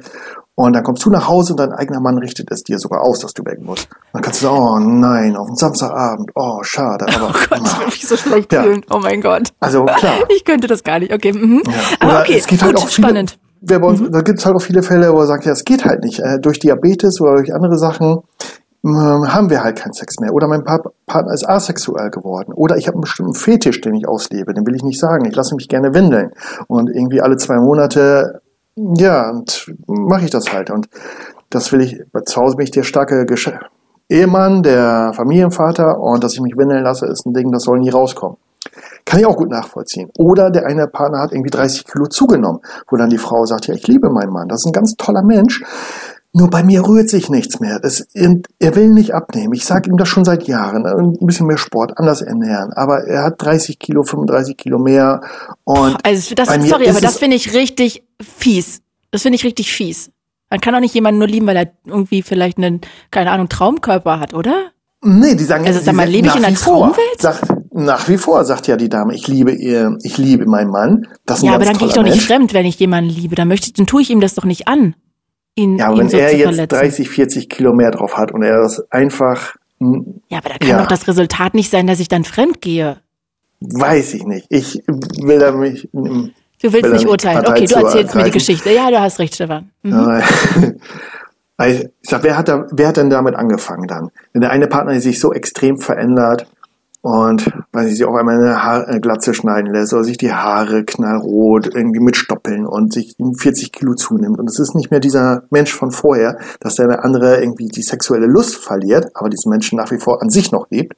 [0.56, 3.20] Und dann kommst du nach Hause und dein eigener Mann richtet es dir sogar aus,
[3.20, 3.88] dass du weg musst.
[4.14, 7.06] Dann kannst du sagen, oh nein, auf den Samstagabend, oh schade.
[7.08, 8.64] Aber, oh Gott, ich würde mich so schlecht ja.
[8.64, 8.86] fühlen.
[8.92, 9.50] Oh mein Gott.
[9.60, 10.14] Also klar.
[10.30, 11.14] Ich könnte das gar nicht.
[11.14, 11.64] Okay, mhm.
[11.66, 11.74] ja.
[12.00, 13.40] aber okay, es gibt halt gut, auch viele, spannend.
[13.62, 14.12] Wer bei uns, mhm.
[14.12, 16.20] Da gibt es halt auch viele Fälle, wo er sagt, ja, es geht halt nicht.
[16.20, 18.22] Äh, durch Diabetes oder durch andere Sachen
[18.84, 20.34] haben wir halt keinen Sex mehr.
[20.34, 22.54] Oder mein Partner ist asexuell geworden.
[22.54, 24.54] Oder ich habe einen bestimmten Fetisch, den ich auslebe.
[24.54, 25.26] Den will ich nicht sagen.
[25.26, 26.32] Ich lasse mich gerne windeln.
[26.68, 28.42] Und irgendwie alle zwei Monate,
[28.76, 30.72] ja, und mache ich das halt.
[30.72, 30.90] Und
[31.50, 33.52] das will ich, zu Hause bin ich der starke Gesch
[34.10, 36.00] Ehemann, der Familienvater.
[36.00, 38.38] Und dass ich mich windeln lasse, ist ein Ding, das soll nie rauskommen.
[39.06, 40.10] Kann ich auch gut nachvollziehen.
[40.18, 43.74] Oder der eine Partner hat irgendwie 30 Kilo zugenommen, wo dann die Frau sagt, ja,
[43.74, 44.48] ich liebe meinen Mann.
[44.48, 45.64] Das ist ein ganz toller Mensch.
[46.34, 47.80] Nur bei mir rührt sich nichts mehr.
[47.80, 49.54] Das, er will nicht abnehmen.
[49.54, 50.86] Ich sage ihm das schon seit Jahren.
[50.86, 52.72] Ein bisschen mehr Sport, anders ernähren.
[52.72, 55.22] Aber er hat 30 Kilo, 35 Kilo mehr.
[55.66, 58.82] Und also das, sorry, aber das finde ich richtig fies.
[59.12, 60.10] Das finde ich richtig fies.
[60.50, 62.80] Man kann doch nicht jemanden nur lieben, weil er irgendwie vielleicht einen,
[63.10, 64.72] keine Ahnung, Traumkörper hat, oder?
[65.04, 67.20] Nee, die sagen, also sag mal, lebe ich in einer Traumwelt?
[67.20, 71.08] Sagt, nach wie vor sagt ja die Dame, ich liebe ihr, ich liebe meinen Mann.
[71.26, 72.28] Das ja, aber dann gehe ich doch nicht Mensch.
[72.28, 73.36] fremd, wenn ich jemanden liebe.
[73.36, 74.96] Dann möchte, dann tue ich ihm das doch nicht an
[75.62, 76.80] ihn, ja, ihn wenn so er jetzt verletzen.
[76.80, 79.56] 30, 40 Kilo mehr drauf hat und er das einfach.
[79.80, 80.82] Ja, aber da kann ja.
[80.82, 82.98] doch das Resultat nicht sein, dass ich dann fremd gehe.
[83.62, 84.48] Weiß ich nicht.
[84.50, 85.90] Ich will da mich.
[85.92, 87.46] Du willst nicht urteilen.
[87.46, 88.72] Okay, du erzählst mir die Geschichte.
[88.72, 89.72] Ja, du hast recht, Stefan.
[89.84, 90.22] Mhm.
[91.66, 94.10] ich sag, wer hat da, wer hat denn damit angefangen dann?
[94.34, 96.48] Wenn der eine Partner sich so extrem verändert,
[97.02, 100.34] und weil sie sich auf einmal eine Haar, äh, Glatze schneiden lässt oder sich die
[100.34, 104.38] Haare knallrot irgendwie mit Stoppeln und sich 40 Kilo zunimmt.
[104.40, 107.82] Und es ist nicht mehr dieser Mensch von vorher, dass der eine andere irgendwie die
[107.82, 110.96] sexuelle Lust verliert, aber diesen Menschen nach wie vor an sich noch lebt.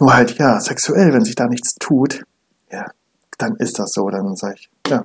[0.00, 2.24] Nur halt, ja, sexuell, wenn sich da nichts tut,
[2.72, 2.86] ja,
[3.36, 4.08] dann ist das so.
[4.08, 5.04] Dann sage ich, ja,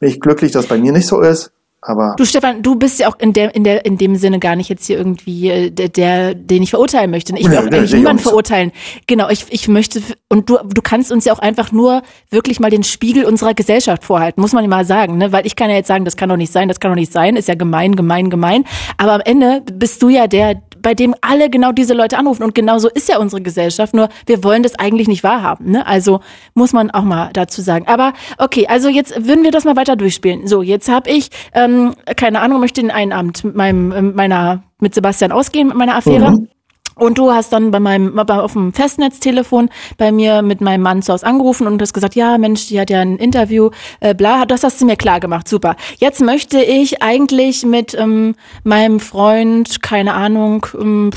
[0.00, 1.50] bin ich glücklich, dass bei mir nicht so ist.
[1.84, 4.54] Aber du Stefan, du bist ja auch in der in der in dem Sinne gar
[4.54, 7.36] nicht jetzt hier irgendwie äh, der, der den ich verurteilen möchte.
[7.36, 8.70] Ich will auch eigentlich niemanden verurteilen.
[9.08, 12.70] Genau, ich ich möchte und du du kannst uns ja auch einfach nur wirklich mal
[12.70, 15.32] den Spiegel unserer Gesellschaft vorhalten, muss man mal sagen, ne?
[15.32, 17.12] Weil ich kann ja jetzt sagen, das kann doch nicht sein, das kann doch nicht
[17.12, 18.64] sein, ist ja gemein, gemein, gemein.
[18.96, 22.42] Aber am Ende bist du ja der, bei dem alle genau diese Leute anrufen.
[22.42, 23.94] Und genau so ist ja unsere Gesellschaft.
[23.94, 25.70] Nur wir wollen das eigentlich nicht wahrhaben.
[25.70, 25.86] Ne?
[25.86, 26.20] Also
[26.54, 27.86] muss man auch mal dazu sagen.
[27.88, 30.46] Aber okay, also jetzt würden wir das mal weiter durchspielen.
[30.46, 34.94] So, jetzt habe ich, ähm, keine Ahnung, möchte in einen Abend mit meinem, meiner, mit
[34.94, 36.32] Sebastian ausgehen, mit meiner Affäre.
[36.32, 36.48] Mhm.
[36.94, 41.12] Und du hast dann bei meinem, auf dem Festnetztelefon bei mir mit meinem Mann zu
[41.12, 43.70] Hause angerufen und hast gesagt, ja Mensch, die hat ja ein Interview,
[44.00, 45.76] äh, bla, das hast du mir klar gemacht, super.
[45.98, 48.34] Jetzt möchte ich eigentlich mit ähm,
[48.64, 51.10] meinem Freund, keine Ahnung, ähm,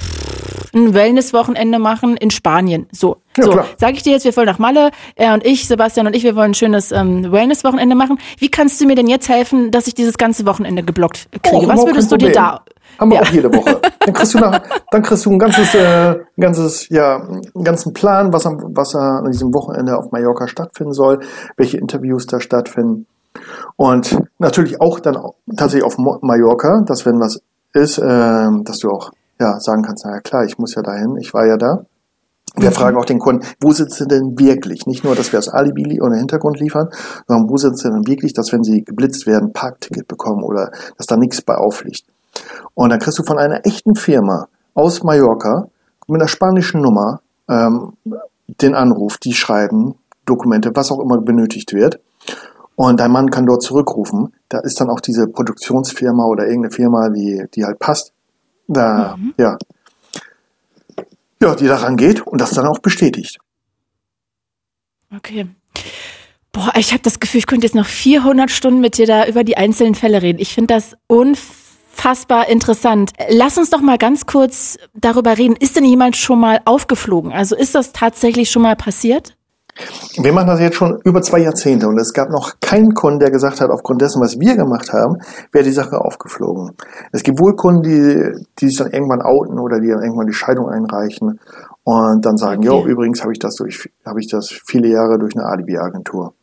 [0.75, 2.85] ein Wellnesswochenende machen in Spanien.
[2.91, 6.05] So, ja, so, sage ich dir jetzt, wir wollen nach Malle, er und ich, Sebastian
[6.07, 8.19] und ich, wir wollen ein schönes ähm, Wellnesswochenende machen.
[8.37, 11.65] Wie kannst du mir denn jetzt helfen, dass ich dieses ganze Wochenende geblockt kriege?
[11.65, 12.61] Oh, Was würdest du dir da
[12.99, 13.23] haben wir ja.
[13.23, 13.79] auch jede Woche.
[13.99, 17.93] Dann kriegst du, nach, dann kriegst du ein ganzes, äh, ein ganzes, ja, einen ganzen
[17.93, 21.19] Plan, was, am, was an diesem Wochenende auf Mallorca stattfinden soll,
[21.57, 23.07] welche Interviews da stattfinden.
[23.75, 25.17] Und natürlich auch dann
[25.55, 27.41] tatsächlich auf Mallorca, dass wenn was
[27.73, 31.33] ist, äh, dass du auch ja sagen kannst, naja klar, ich muss ja dahin, ich
[31.33, 31.85] war ja da.
[32.57, 32.73] Wir mhm.
[32.73, 34.85] fragen auch den Kunden, wo sind sie denn wirklich?
[34.85, 36.89] Nicht nur, dass wir das Alibi oder Hintergrund liefern,
[37.27, 41.05] sondern wo sind sie denn wirklich, dass wenn sie geblitzt werden, Parkticket bekommen oder dass
[41.05, 42.05] da nichts bei aufliegt.
[42.73, 45.69] Und dann kriegst du von einer echten Firma aus Mallorca
[46.07, 47.93] mit einer spanischen Nummer ähm,
[48.47, 51.99] den Anruf, die schreiben Dokumente, was auch immer benötigt wird.
[52.75, 54.33] Und dein Mann kann dort zurückrufen.
[54.49, 58.11] Da ist dann auch diese Produktionsfirma oder irgendeine Firma, die, die halt passt,
[58.67, 59.33] da, mhm.
[59.37, 59.57] ja,
[61.41, 63.37] ja, die daran geht und das dann auch bestätigt.
[65.15, 65.47] Okay.
[66.51, 69.43] Boah, ich habe das Gefühl, ich könnte jetzt noch 400 Stunden mit dir da über
[69.43, 70.39] die einzelnen Fälle reden.
[70.39, 71.64] Ich finde das unfassbar
[72.49, 73.11] interessant.
[73.29, 75.55] Lass uns doch mal ganz kurz darüber reden.
[75.55, 77.31] Ist denn jemand schon mal aufgeflogen?
[77.31, 79.35] Also ist das tatsächlich schon mal passiert?
[80.17, 83.29] Wir machen das jetzt schon über zwei Jahrzehnte und es gab noch keinen Kunden, der
[83.29, 85.17] gesagt hat, aufgrund dessen, was wir gemacht haben,
[85.51, 86.77] wäre die Sache aufgeflogen.
[87.11, 90.33] Es gibt wohl Kunden, die, die sich dann irgendwann outen oder die dann irgendwann die
[90.33, 91.41] Scheidung einreichen
[91.83, 92.67] und dann sagen, okay.
[92.67, 96.33] jo, übrigens habe ich das durch, habe ich das viele Jahre durch eine Alibi-Agentur,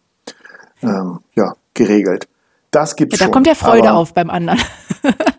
[0.82, 2.28] ähm, ja, geregelt.
[2.70, 3.30] Das gibt's ja, da schon.
[3.30, 4.61] Da kommt ja Freude aber, auf beim anderen.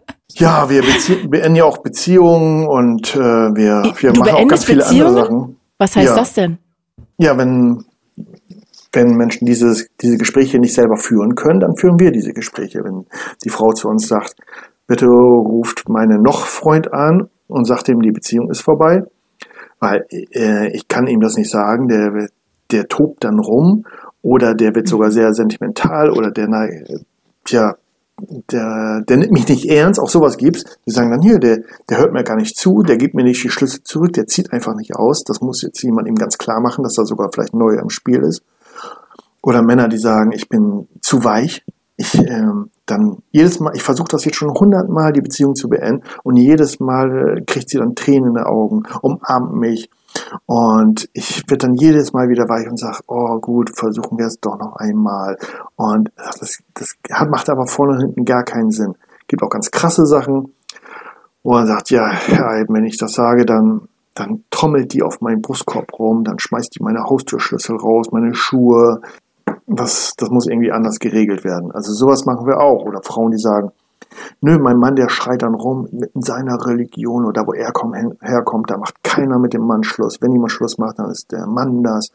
[0.44, 0.84] ja, wir
[1.30, 5.58] beenden ja auch Beziehungen und äh, wir, wir machen auch ganz viele andere Sachen.
[5.78, 6.16] Was heißt ja.
[6.16, 6.58] das denn?
[7.18, 7.86] Ja, wenn,
[8.92, 12.84] wenn Menschen dieses, diese Gespräche nicht selber führen können, dann führen wir diese Gespräche.
[12.84, 13.06] Wenn
[13.44, 14.36] die Frau zu uns sagt,
[14.86, 19.04] bitte ruft meinen noch Freund an und sagt ihm, die Beziehung ist vorbei,
[19.80, 22.28] weil äh, ich kann ihm das nicht sagen, der,
[22.72, 23.86] der tobt dann rum
[24.22, 26.68] oder der wird sogar sehr sentimental oder der, na,
[27.46, 27.76] tja,
[28.20, 30.64] der, der nimmt mich nicht ernst, auch sowas gibt's.
[30.86, 33.44] Die sagen dann hier, der, der hört mir gar nicht zu, der gibt mir nicht
[33.44, 35.24] die Schlüssel zurück, der zieht einfach nicht aus.
[35.24, 38.22] Das muss jetzt jemand ihm ganz klar machen, dass da sogar vielleicht neu im Spiel
[38.22, 38.44] ist.
[39.42, 41.66] Oder Männer, die sagen, ich bin zu weich.
[41.96, 46.04] Ich ähm, dann jedes Mal, ich versuche das jetzt schon hundertmal, die Beziehung zu beenden,
[46.24, 49.90] und jedes Mal äh, kriegt sie dann Tränen in den Augen, umarmt mich
[50.46, 54.40] und ich werde dann jedes Mal wieder weich und sage, oh gut, versuchen wir es
[54.40, 55.38] doch noch einmal.
[55.76, 56.96] Und das, das
[57.28, 58.96] macht aber vorne und hinten gar keinen Sinn.
[59.28, 60.54] Gibt auch ganz krasse Sachen,
[61.44, 62.12] wo er sagt, ja,
[62.68, 66.84] wenn ich das sage, dann, dann trommelt die auf meinen Brustkorb rum, dann schmeißt die
[66.84, 69.02] meine Haustürschlüssel raus, meine Schuhe.
[69.66, 71.72] Das, das muss irgendwie anders geregelt werden.
[71.72, 72.86] Also sowas machen wir auch.
[72.86, 73.72] Oder Frauen, die sagen,
[74.42, 78.70] Nö, mein Mann, der schreit dann rum in seiner Religion oder wo er komm, herkommt,
[78.70, 80.22] da macht keiner mit dem Mann Schluss.
[80.22, 82.12] Wenn jemand Schluss macht, dann ist der Mann das.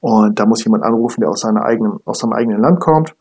[0.00, 3.14] Und da muss jemand anrufen, der aus, seiner eigenen, aus seinem eigenen Land kommt.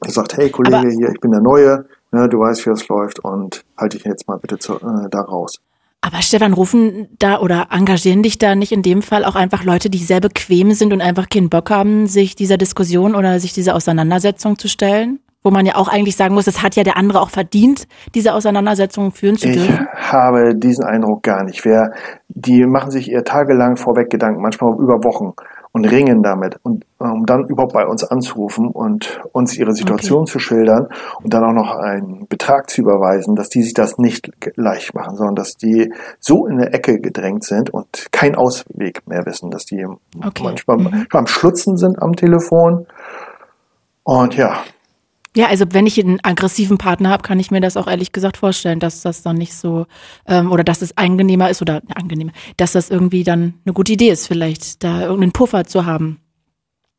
[0.00, 2.86] Er sagt, hey Kollege, Aber hier, ich bin der Neue, ne, du weißt, wie das
[2.88, 5.60] läuft und halte dich jetzt mal bitte zu, äh, da raus.
[6.00, 9.90] Aber Stefan, rufen da oder engagieren dich da nicht in dem Fall auch einfach Leute,
[9.90, 13.74] die sehr bequem sind und einfach keinen Bock haben, sich dieser Diskussion oder sich dieser
[13.74, 15.18] Auseinandersetzung zu stellen?
[15.42, 18.34] Wo man ja auch eigentlich sagen muss, es hat ja der andere auch verdient, diese
[18.34, 19.86] Auseinandersetzung führen zu dürfen?
[20.00, 21.64] Ich habe diesen Eindruck gar nicht.
[21.64, 21.92] Wer,
[22.28, 25.34] die machen sich eher tagelang vorweg Gedanken, manchmal über Wochen
[25.72, 30.32] und ringen damit und um dann überhaupt bei uns anzurufen und uns ihre Situation okay.
[30.32, 30.88] zu schildern
[31.22, 35.16] und dann auch noch einen Betrag zu überweisen, dass die sich das nicht leicht machen,
[35.16, 39.66] sondern dass die so in eine Ecke gedrängt sind und keinen Ausweg mehr wissen, dass
[39.66, 40.42] die okay.
[40.42, 41.06] manchmal mhm.
[41.12, 42.86] am Schlutzen sind am Telefon
[44.02, 44.62] und ja,
[45.38, 48.38] ja, also wenn ich einen aggressiven Partner habe, kann ich mir das auch ehrlich gesagt
[48.38, 49.86] vorstellen, dass das dann nicht so
[50.26, 54.08] ähm, oder dass es angenehmer ist oder angenehmer, dass das irgendwie dann eine gute Idee
[54.08, 56.18] ist, vielleicht da irgendeinen Puffer zu haben.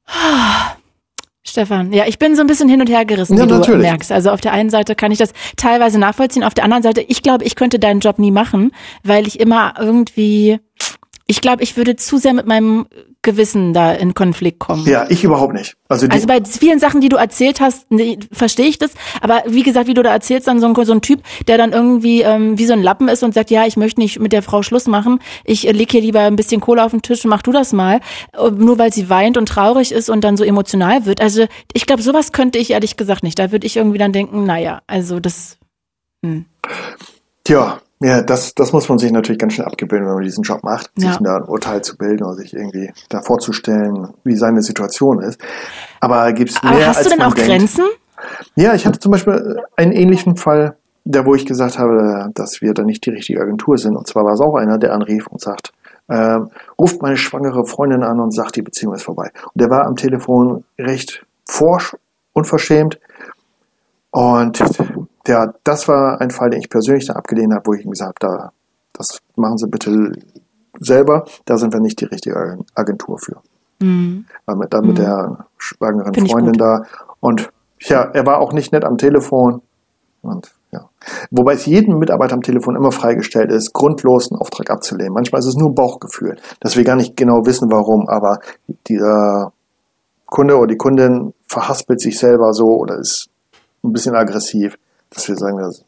[1.44, 3.82] Stefan, ja, ich bin so ein bisschen hin und her gerissen, ja, wie natürlich.
[3.82, 4.10] du merkst.
[4.10, 7.22] Also auf der einen Seite kann ich das teilweise nachvollziehen, auf der anderen Seite, ich
[7.22, 8.72] glaube, ich könnte deinen Job nie machen,
[9.04, 10.62] weil ich immer irgendwie,
[11.28, 12.88] ich glaube, ich würde zu sehr mit meinem
[13.22, 14.86] Gewissen da in Konflikt kommen.
[14.86, 15.76] Ja, ich überhaupt nicht.
[15.90, 18.92] Also, also bei vielen Sachen, die du erzählt hast, nee, verstehe ich das.
[19.20, 21.74] Aber wie gesagt, wie du da erzählst, dann so ein, so ein Typ, der dann
[21.74, 24.42] irgendwie ähm, wie so ein Lappen ist und sagt, ja, ich möchte nicht mit der
[24.42, 25.20] Frau Schluss machen.
[25.44, 27.74] Ich äh, leg hier lieber ein bisschen Kohle auf den Tisch und mach du das
[27.74, 28.00] mal.
[28.34, 31.20] Äh, nur weil sie weint und traurig ist und dann so emotional wird.
[31.20, 33.38] Also ich glaube, sowas könnte ich ehrlich gesagt nicht.
[33.38, 35.58] Da würde ich irgendwie dann denken, naja, also das.
[36.24, 36.46] Hm.
[37.44, 40.64] Tja, ja, das, das muss man sich natürlich ganz schnell abgewöhnen, wenn man diesen Job
[40.64, 41.10] macht, ja.
[41.10, 45.40] sich da ein Urteil zu bilden oder sich irgendwie da vorzustellen, wie seine Situation ist.
[46.00, 47.50] Aber gibt es mehr Aber hast als du denn auch denkt.
[47.50, 47.86] Grenzen?
[48.56, 52.74] Ja, ich hatte zum Beispiel einen ähnlichen Fall, da wo ich gesagt habe, dass wir
[52.74, 53.98] da nicht die richtige Agentur sind.
[53.98, 55.74] Und zwar war es auch einer, der anrief und sagt,
[56.08, 56.40] äh,
[56.80, 59.32] ruft meine schwangere Freundin an und sagt, die Beziehung ist vorbei.
[59.44, 61.96] Und der war am Telefon recht forsch,
[62.34, 63.00] unverschämt.
[64.12, 64.60] Und
[65.30, 68.24] ja, das war ein Fall, den ich persönlich dann abgelehnt habe, wo ich ihm gesagt
[68.24, 68.52] habe, da,
[68.94, 70.12] das machen Sie bitte
[70.80, 73.38] selber, da sind wir nicht die richtige Agentur für.
[73.80, 74.26] Mhm.
[74.46, 75.02] War mit, dann mit mhm.
[75.02, 76.84] der schwangeren Find Freundin da.
[77.20, 79.62] Und ja, er war auch nicht nett am Telefon.
[80.22, 80.90] Und Ja.
[81.32, 85.14] Wobei es jedem Mitarbeiter am Telefon immer freigestellt ist, grundlos einen Auftrag abzulehnen.
[85.14, 88.40] Manchmal ist es nur Bauchgefühl, dass wir gar nicht genau wissen, warum, aber
[88.88, 89.54] dieser
[90.26, 93.30] Kunde oder die Kundin verhaspelt sich selber so oder ist
[93.84, 94.78] ein bisschen aggressiv,
[95.10, 95.84] dass wir sagen, das,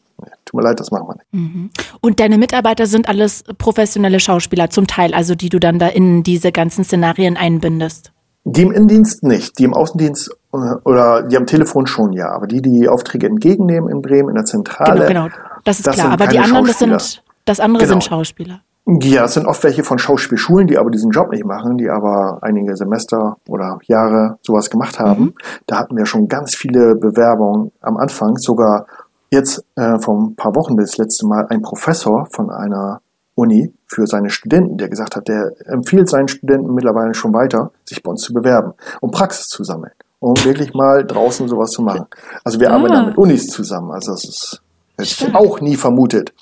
[0.46, 1.34] tut mir leid, das machen wir nicht.
[1.34, 1.70] Mhm.
[2.02, 6.24] Und deine Mitarbeiter sind alles professionelle Schauspieler zum Teil, also die du dann da in
[6.24, 8.12] diese ganzen Szenarien einbindest?
[8.44, 12.48] Die im Innendienst nicht, die im Außendienst äh, oder die am Telefon schon ja, aber
[12.48, 15.06] die, die Aufträge entgegennehmen in Bremen in der Zentrale.
[15.06, 16.12] Genau, genau, das ist das klar.
[16.12, 17.94] Aber die anderen, das sind, das andere genau.
[17.94, 18.62] sind Schauspieler.
[18.88, 22.40] Ja, es sind oft welche von Schauspielschulen, die aber diesen Job nicht machen, die aber
[22.42, 25.22] einige Semester oder Jahre sowas gemacht haben.
[25.22, 25.34] Mhm.
[25.68, 28.88] Da hatten wir schon ganz viele Bewerbungen am Anfang, sogar
[29.32, 33.02] jetzt äh, vor ein paar Wochen das letzte Mal ein Professor von einer
[33.36, 38.04] Uni für seine Studenten, der gesagt hat, der empfiehlt seinen Studenten mittlerweile schon weiter, sich
[38.04, 42.06] bei uns zu bewerben, um Praxis zu sammeln, um wirklich mal draußen sowas zu machen.
[42.44, 42.76] Also wir ah.
[42.76, 44.62] arbeiten da mit Unis zusammen, also das ist
[45.02, 46.34] hätte ich auch nie vermutet.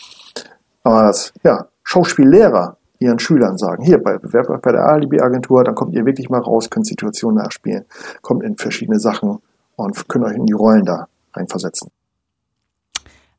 [0.84, 6.06] Aber das, ja, Schauspiellehrer ihren Schülern sagen, hier bei, bei der Alibi-Agentur, dann kommt ihr
[6.06, 7.86] wirklich mal raus, könnt Situationen nachspielen,
[8.22, 9.40] kommt in verschiedene Sachen
[9.78, 11.90] und könnt euch in die Rollen da reinversetzen.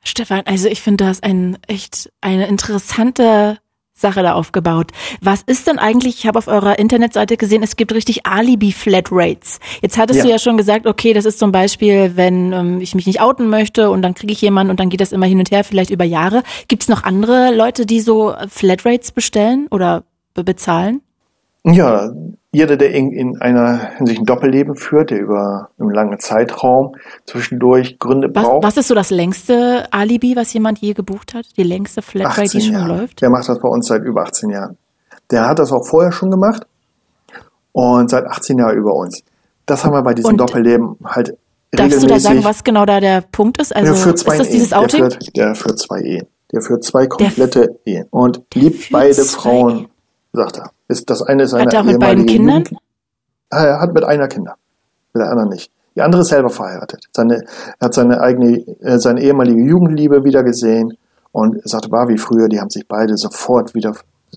[0.02, 3.58] Stefan, also ich finde, das ein echt eine interessante
[4.00, 4.92] Sache da aufgebaut.
[5.20, 9.60] Was ist denn eigentlich, ich habe auf eurer Internetseite gesehen, es gibt richtig Alibi-Flat-Rates.
[9.82, 10.24] Jetzt hattest ja.
[10.24, 13.48] du ja schon gesagt, okay, das ist zum Beispiel, wenn ähm, ich mich nicht outen
[13.48, 15.90] möchte und dann kriege ich jemanden und dann geht das immer hin und her, vielleicht
[15.90, 16.42] über Jahre.
[16.68, 21.02] Gibt es noch andere Leute, die so Flat-Rates bestellen oder bezahlen?
[21.64, 22.10] Ja,
[22.52, 27.98] jeder, der in, in einer Hinsicht ein Doppelleben führt, der über einen langen Zeitraum zwischendurch
[28.00, 28.64] Gründe was, braucht.
[28.64, 31.46] Was ist so das längste Alibi, was jemand je gebucht hat?
[31.56, 32.98] Die längste Flatrate, die schon Jahre.
[32.98, 33.20] läuft?
[33.20, 34.76] Der macht das bei uns seit über 18 Jahren.
[35.30, 36.66] Der hat das auch vorher schon gemacht
[37.70, 39.22] und seit 18 Jahren über uns.
[39.66, 41.36] Das haben wir bei diesem und Doppelleben halt
[41.72, 43.74] Darfst du da sagen, was genau da der Punkt ist?
[43.74, 44.52] Also ist das Ehen.
[44.52, 45.02] dieses Outing?
[45.02, 46.26] Der führt, der führt zwei Ehen.
[46.52, 49.86] Der führt zwei komplette Ehen und liebt beide Frauen,
[50.32, 50.70] sagt er.
[50.88, 52.64] Ist, das eine ist eine Hat er auch mit beiden Kindern?
[53.50, 54.56] Ah, er hat mit einer Kinder,
[55.12, 55.72] mit der anderen nicht.
[55.96, 57.08] Die andere ist selber verheiratet.
[57.12, 57.42] Seine,
[57.78, 60.96] er hat seine eigene, äh, seine ehemalige Jugendliebe wieder gesehen
[61.32, 63.94] und sagte, war wie früher, die haben sich beide sofort wieder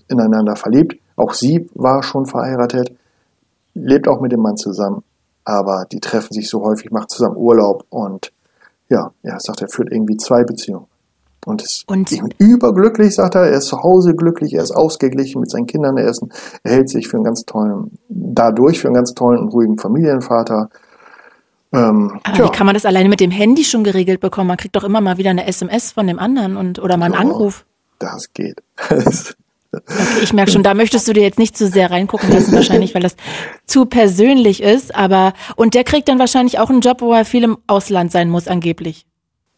[0.08, 0.96] ineinander verliebt.
[1.16, 2.92] Auch sie war schon verheiratet,
[3.74, 5.04] lebt auch mit dem Mann zusammen,
[5.44, 8.32] aber die treffen sich so häufig, macht zusammen Urlaub und
[8.88, 10.86] ja, er sagt, er führt irgendwie zwei Beziehungen.
[11.46, 13.42] Und ist und überglücklich, sagt er.
[13.42, 15.96] Er ist zu Hause glücklich, er ist ausgeglichen mit seinen Kindern.
[15.96, 16.24] Er, ist
[16.62, 20.70] er hält sich für einen ganz tollen, dadurch für einen ganz tollen und ruhigen Familienvater.
[21.72, 22.44] Ähm, Aber ja.
[22.44, 24.48] wie kann man das alleine mit dem Handy schon geregelt bekommen?
[24.48, 27.14] Man kriegt doch immer mal wieder eine SMS von dem anderen und oder mal einen
[27.14, 27.66] ja, Anruf.
[27.98, 28.62] Das geht.
[29.74, 32.94] Okay, ich merke schon, da möchtest du dir jetzt nicht zu sehr reingucken lassen, wahrscheinlich,
[32.94, 33.16] weil das
[33.66, 34.94] zu persönlich ist.
[34.94, 38.30] Aber und der kriegt dann wahrscheinlich auch einen Job, wo er viel im Ausland sein
[38.30, 39.04] muss, angeblich.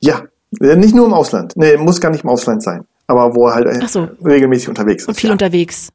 [0.01, 1.55] Ja, nicht nur im Ausland.
[1.57, 2.87] Nee, muss gar nicht im Ausland sein.
[3.07, 4.09] Aber wo er halt äh, so.
[4.25, 5.09] regelmäßig unterwegs ist.
[5.09, 5.33] Und viel ja.
[5.33, 5.91] unterwegs.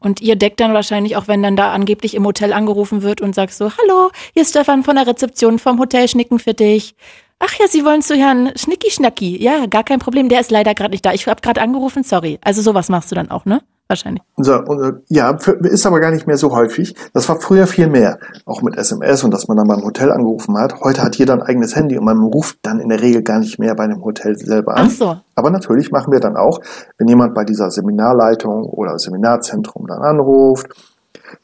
[0.00, 3.36] Und ihr deckt dann wahrscheinlich auch, wenn dann da angeblich im Hotel angerufen wird und
[3.36, 6.96] sagst so, hallo, hier ist Stefan von der Rezeption vom Hotel Schnicken für dich.
[7.38, 9.40] Ach ja, Sie wollen zu Herrn Schnicki Schnacki.
[9.42, 10.28] Ja, gar kein Problem.
[10.28, 11.12] Der ist leider gerade nicht da.
[11.12, 12.38] Ich habe gerade angerufen, sorry.
[12.42, 13.62] Also sowas machst du dann auch, ne?
[13.92, 14.22] Wahrscheinlich.
[14.36, 16.94] So, und, ja, ist aber gar nicht mehr so häufig.
[17.12, 20.56] Das war früher viel mehr, auch mit SMS und dass man dann beim Hotel angerufen
[20.58, 20.80] hat.
[20.80, 23.58] Heute hat jeder ein eigenes Handy und man ruft dann in der Regel gar nicht
[23.58, 24.88] mehr bei einem Hotel selber an.
[24.88, 25.16] Ach so.
[25.34, 26.60] Aber natürlich machen wir dann auch,
[26.98, 30.68] wenn jemand bei dieser Seminarleitung oder Seminarzentrum dann anruft,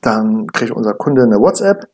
[0.00, 1.88] dann kriegt unser Kunde eine WhatsApp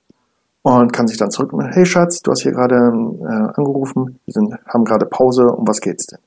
[0.62, 4.54] und kann sich dann zurück hey Schatz, du hast hier gerade äh, angerufen, wir sind,
[4.66, 6.18] haben gerade Pause, um was geht's denn?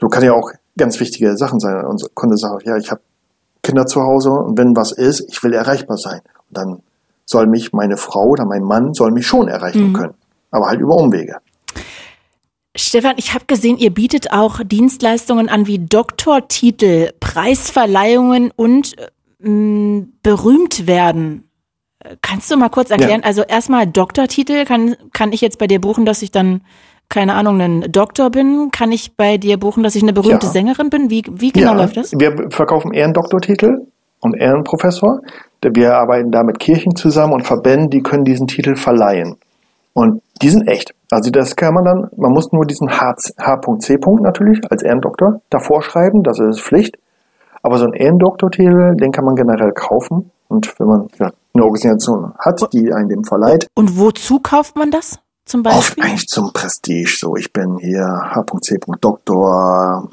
[0.00, 1.84] So kann ja auch ganz wichtige Sachen sein.
[1.86, 3.00] Unser Kunde sagt, ja, ich habe
[3.66, 6.20] Kinder zu Hause und wenn was ist, ich will erreichbar sein.
[6.48, 6.82] Und dann
[7.24, 9.92] soll mich meine Frau oder mein Mann soll mich schon erreichen mhm.
[9.92, 10.14] können,
[10.52, 11.38] aber halt über Umwege.
[12.76, 20.86] Stefan, ich habe gesehen, ihr bietet auch Dienstleistungen an wie Doktortitel, Preisverleihungen und äh, berühmt
[20.86, 21.50] werden.
[22.22, 23.22] Kannst du mal kurz erklären?
[23.22, 23.26] Ja.
[23.26, 26.60] Also erstmal Doktortitel kann kann ich jetzt bei dir buchen, dass ich dann
[27.08, 30.52] keine Ahnung, ein Doktor bin, kann ich bei dir buchen, dass ich eine berühmte ja.
[30.52, 31.10] Sängerin bin?
[31.10, 32.12] Wie, wie genau ja, läuft das?
[32.12, 33.86] Wir verkaufen Ehrendoktortitel
[34.20, 35.20] und Ehrenprofessor.
[35.62, 39.36] Wir arbeiten da mit Kirchen zusammen und Verbänden, die können diesen Titel verleihen.
[39.94, 40.94] Und die sind echt.
[41.10, 43.32] Also das kann man dann, man muss nur diesen H.C.
[44.20, 46.98] natürlich als Ehrendoktor davor schreiben, das ist Pflicht.
[47.62, 50.30] Aber so ein Ehrendoktortitel, den kann man generell kaufen.
[50.48, 53.66] Und wenn man ja, eine Organisation hat, die einen dem verleiht.
[53.74, 55.18] Und wozu kauft man das?
[55.46, 55.78] Zum Beispiel?
[55.78, 57.16] Oft eigentlich zum Prestige.
[57.18, 58.78] So, ich bin hier H.C.
[59.00, 60.10] Doktor,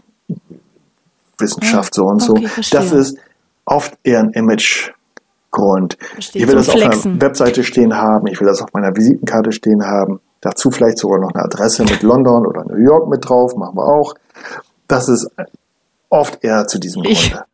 [1.40, 2.34] Wissenschaft so und so.
[2.34, 3.18] Okay, das ist
[3.66, 5.98] oft eher ein Imagegrund.
[6.18, 9.84] Ich will das auf einer Webseite stehen haben, ich will das auf meiner Visitenkarte stehen
[9.84, 10.20] haben.
[10.42, 13.86] Dazu vielleicht sogar noch eine Adresse mit London oder New York mit drauf, machen wir
[13.86, 14.14] auch.
[14.88, 15.30] Das ist
[16.10, 17.46] oft eher zu diesem Grunde.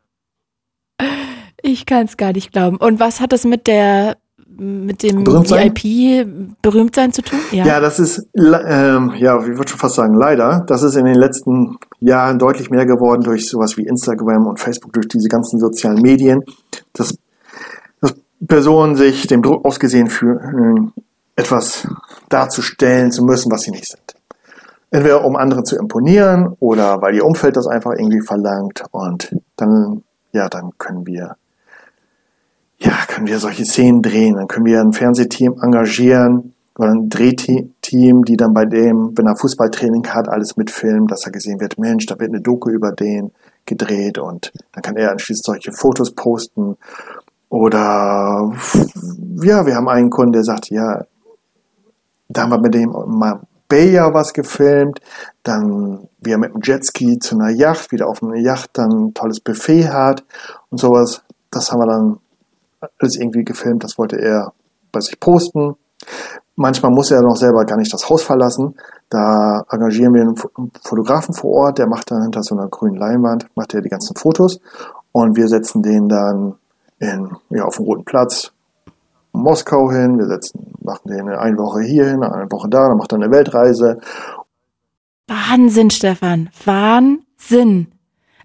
[1.62, 2.78] Ich kann es gar nicht glauben.
[2.78, 4.16] Und was hat das mit der
[4.60, 7.40] mit dem VIP Berühmtsein zu tun?
[7.52, 10.64] Ja, ja das ist, ähm, ja, ich würde schon fast sagen, leider.
[10.68, 14.94] Das ist in den letzten Jahren deutlich mehr geworden durch sowas wie Instagram und Facebook,
[14.94, 16.44] durch diese ganzen sozialen Medien,
[16.94, 17.18] dass,
[18.02, 20.94] dass Personen sich dem Druck ausgesehen fühlen,
[21.36, 21.88] etwas
[22.30, 24.16] darzustellen zu müssen, was sie nicht sind.
[24.92, 30.04] Entweder um anderen zu imponieren oder weil ihr Umfeld das einfach irgendwie verlangt und dann,
[30.34, 31.36] ja, dann können wir
[32.80, 38.24] ja, können wir solche Szenen drehen, dann können wir ein Fernsehteam engagieren oder ein Drehteam,
[38.24, 42.06] die dann bei dem, wenn er Fußballtraining hat, alles mitfilmen, dass er gesehen wird, Mensch,
[42.06, 43.32] da wird eine Doku über den
[43.66, 46.78] gedreht und dann kann er anschließend solche Fotos posten.
[47.50, 48.52] Oder
[49.42, 51.06] ja, wir haben einen Kunden, der sagt, ja,
[52.28, 52.94] da haben wir mit dem
[53.68, 55.00] Bayer was gefilmt,
[55.44, 59.14] dann wie er mit dem Jetski zu einer Yacht, wieder auf einer Yacht dann ein
[59.14, 60.24] tolles Buffet hat
[60.70, 61.24] und sowas.
[61.52, 62.18] Das haben wir dann
[63.00, 64.54] alles irgendwie gefilmt, das wollte er
[64.92, 65.76] bei sich posten.
[66.56, 68.76] Manchmal muss er noch selber gar nicht das Haus verlassen.
[69.10, 70.36] Da engagieren wir einen
[70.84, 74.16] Fotografen vor Ort, der macht dann hinter so einer grünen Leinwand, macht er die ganzen
[74.16, 74.60] Fotos
[75.12, 76.56] und wir setzen den dann
[77.00, 78.52] in, ja, auf dem Roten Platz
[79.32, 83.14] Moskau hin, wir setzen, machen den eine Woche hier hin, eine Woche da, dann macht
[83.14, 84.00] er eine Weltreise.
[85.28, 87.88] Wahnsinn, Stefan, Wahnsinn.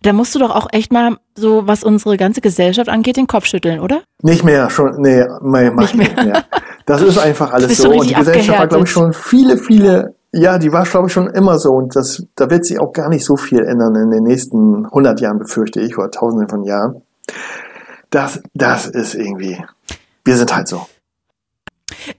[0.05, 3.47] Da musst du doch auch echt mal so, was unsere ganze Gesellschaft angeht, den Kopf
[3.47, 4.03] schütteln, oder?
[4.23, 6.09] Nicht mehr, schon, nee, mach nicht mehr.
[6.09, 6.45] nicht mehr.
[6.85, 7.91] Das ist einfach alles so.
[7.91, 11.29] Und die Gesellschaft war, glaube ich, schon viele, viele, ja, die war, glaube ich, schon
[11.29, 11.71] immer so.
[11.71, 15.23] Und das, da wird sich auch gar nicht so viel ändern in den nächsten 100
[15.23, 17.01] Jahren, befürchte ich, oder Tausenden von Jahren.
[18.11, 19.65] Das, das ist irgendwie,
[20.23, 20.87] wir sind halt so.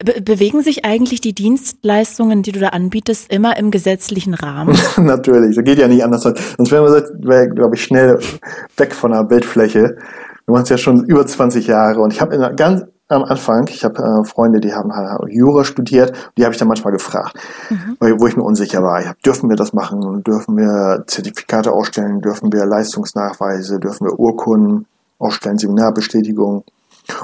[0.03, 4.77] Be bewegen sich eigentlich die Dienstleistungen, die du da anbietest, immer im gesetzlichen Rahmen?
[4.97, 6.23] Natürlich, das geht ja nicht anders.
[6.23, 8.19] Sonst wären wir, wär, glaube ich, schnell
[8.77, 9.97] weg von der Bildfläche.
[10.45, 13.83] Wir machen es ja schon über 20 Jahre und ich habe ganz am Anfang, ich
[13.83, 17.38] habe äh, Freunde, die haben halt Jura studiert, die habe ich dann manchmal gefragt,
[17.69, 17.97] mhm.
[17.99, 18.99] wo ich mir unsicher war.
[18.99, 20.23] Ich hab, dürfen wir das machen?
[20.23, 22.21] Dürfen wir Zertifikate ausstellen?
[22.21, 23.79] Dürfen wir Leistungsnachweise?
[23.79, 24.88] Dürfen wir Urkunden
[25.19, 25.59] ausstellen?
[25.59, 26.63] Seminarbestätigungen?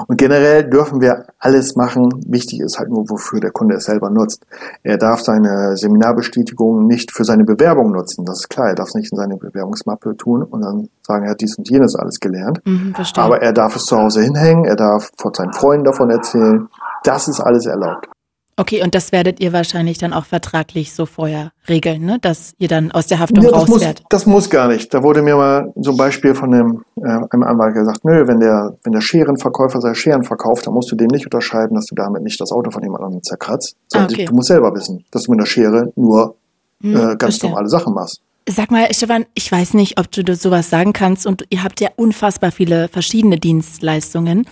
[0.06, 2.08] Und generell dürfen wir alles machen.
[2.26, 4.44] Wichtig ist halt nur, wofür der Kunde es selber nutzt.
[4.82, 8.24] Er darf seine Seminarbestätigung nicht für seine Bewerbung nutzen.
[8.24, 8.68] Das ist klar.
[8.68, 11.68] Er darf es nicht in seine Bewerbungsmappe tun und dann sagen, er hat dies und
[11.68, 12.60] jenes alles gelernt.
[12.64, 14.64] Mhm, Aber er darf es zu Hause hinhängen.
[14.64, 16.68] Er darf vor seinen Freunden davon erzählen.
[17.04, 18.08] Das ist alles erlaubt.
[18.56, 22.18] Okay, und das werdet ihr wahrscheinlich dann auch vertraglich so vorher regeln, ne?
[22.20, 24.92] dass ihr dann aus der Haftung ja, das raus muss, Das muss gar nicht.
[24.92, 28.40] Da wurde mir mal so ein Beispiel von einem, äh, einem Anwalt gesagt, nö, wenn
[28.40, 31.94] der, wenn der Scherenverkäufer seine Scheren verkauft, dann musst du dem nicht unterschreiben, dass du
[31.94, 34.24] damit nicht das Auto von jemand anderem zerkratzt, sondern ah, okay.
[34.26, 36.34] du musst selber wissen, dass du mit der Schere nur
[36.82, 37.50] hm, äh, ganz verstehe.
[37.50, 38.20] normale Sachen machst.
[38.48, 41.90] Sag mal, Stefan, ich weiß nicht, ob du sowas sagen kannst und ihr habt ja
[41.94, 44.46] unfassbar viele verschiedene Dienstleistungen.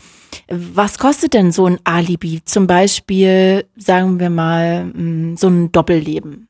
[0.49, 2.41] Was kostet denn so ein Alibi?
[2.45, 6.47] Zum Beispiel, sagen wir mal, mm, so ein Doppelleben.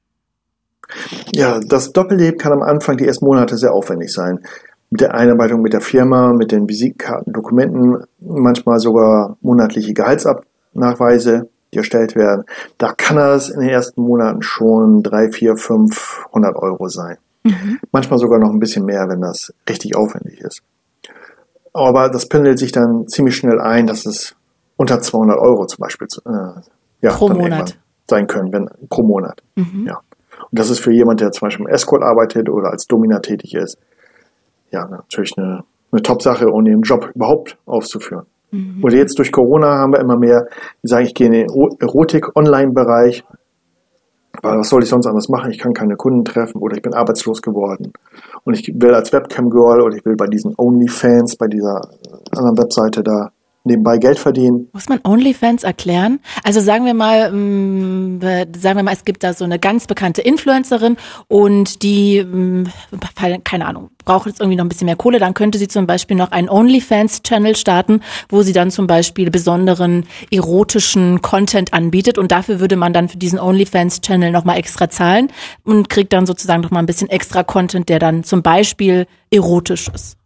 [1.32, 4.41] Ja, das Doppelleben kann am Anfang die ersten Monate sehr aufwendig sein.
[4.91, 11.78] Mit der Einarbeitung mit der Firma, mit den Visitenkarten, Dokumenten, manchmal sogar monatliche Gehaltsabnachweise, die
[11.78, 12.45] erstellt werden.
[12.76, 17.16] Da kann das in den ersten Monaten schon drei, vier, fünf, hundert Euro sein.
[17.43, 17.78] Mhm.
[17.93, 20.62] Manchmal sogar noch ein bisschen mehr, wenn das richtig aufwendig ist.
[21.72, 24.34] Aber das pendelt sich dann ziemlich schnell ein, dass es
[24.76, 26.61] unter 200 Euro zum Beispiel äh,
[27.03, 27.78] ja, pro Monat
[28.09, 29.43] sein können, wenn pro Monat.
[29.55, 29.86] Mhm.
[29.86, 30.01] Ja.
[30.51, 33.55] Und das ist für jemand, der zum Beispiel im Escort arbeitet oder als Domina tätig
[33.55, 33.78] ist,
[34.70, 38.26] ja, natürlich eine, eine Top-Sache, um den Job überhaupt auszuführen.
[38.51, 38.82] Mhm.
[38.82, 40.47] Oder jetzt durch Corona haben wir immer mehr,
[40.82, 41.47] die sagen, ich gehe in den
[41.80, 43.24] Erotik-Online-Bereich,
[44.43, 45.51] weil was soll ich sonst anders machen?
[45.51, 47.93] Ich kann keine Kunden treffen oder ich bin arbeitslos geworden.
[48.45, 51.81] Und ich will als Webcam-Girl oder ich will bei diesen OnlyFans, bei dieser
[52.33, 53.31] anderen Webseite da
[53.64, 54.68] nebenbei Geld verdienen.
[54.72, 56.20] Muss man OnlyFans erklären?
[56.44, 58.20] Also sagen wir mal, mh, mm,
[58.58, 60.96] sagen wir mal, es gibt da so eine ganz bekannte Influencerin
[61.28, 65.34] und die, mh, mm, keine Ahnung, braucht jetzt irgendwie noch ein bisschen mehr Kohle, dann
[65.34, 71.20] könnte sie zum Beispiel noch einen OnlyFans-Channel starten, wo sie dann zum Beispiel besonderen erotischen
[71.20, 75.28] Content anbietet und dafür würde man dann für diesen OnlyFans-Channel nochmal extra zahlen
[75.64, 80.16] und kriegt dann sozusagen nochmal ein bisschen extra Content, der dann zum Beispiel erotisch ist.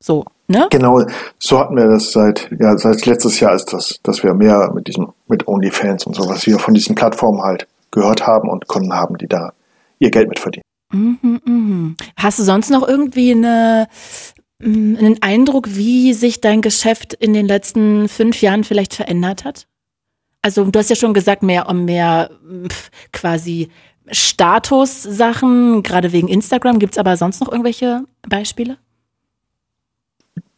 [0.00, 0.66] So, ne?
[0.70, 1.02] Genau,
[1.38, 4.88] so hatten wir das seit, ja, seit letztes Jahr ist das, dass wir mehr mit
[4.88, 8.92] diesem, mit OnlyFans und so, was wir von diesen Plattformen halt gehört haben und Kunden
[8.92, 9.52] haben, die da
[9.98, 10.64] ihr Geld mit verdienen.
[10.92, 11.96] Mhm, mhm.
[12.16, 13.88] Hast du sonst noch irgendwie eine,
[14.60, 19.66] mm, einen Eindruck, wie sich dein Geschäft in den letzten fünf Jahren vielleicht verändert hat?
[20.42, 22.30] Also du hast ja schon gesagt, mehr um mehr
[23.12, 23.68] quasi
[24.10, 26.78] Status-Sachen, gerade wegen Instagram.
[26.78, 28.78] Gibt es aber sonst noch irgendwelche Beispiele?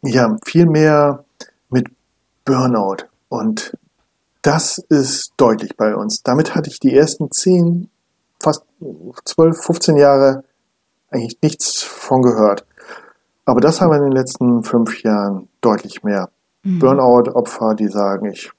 [0.03, 1.25] Ja, viel mehr
[1.69, 1.89] mit
[2.45, 3.05] Burnout.
[3.29, 3.77] Und
[4.43, 6.23] das ist deutlich bei uns.
[6.23, 7.91] Damit hatte ich die ersten zehn,
[8.39, 8.65] fast
[9.25, 10.45] zwölf, 15 Jahre
[11.11, 12.65] eigentlich nichts von gehört.
[13.45, 16.31] Aber das haben wir in den letzten fünf Jahren deutlich mehr.
[16.63, 16.79] Mhm.
[16.79, 18.51] Burnout-Opfer, die sagen, ich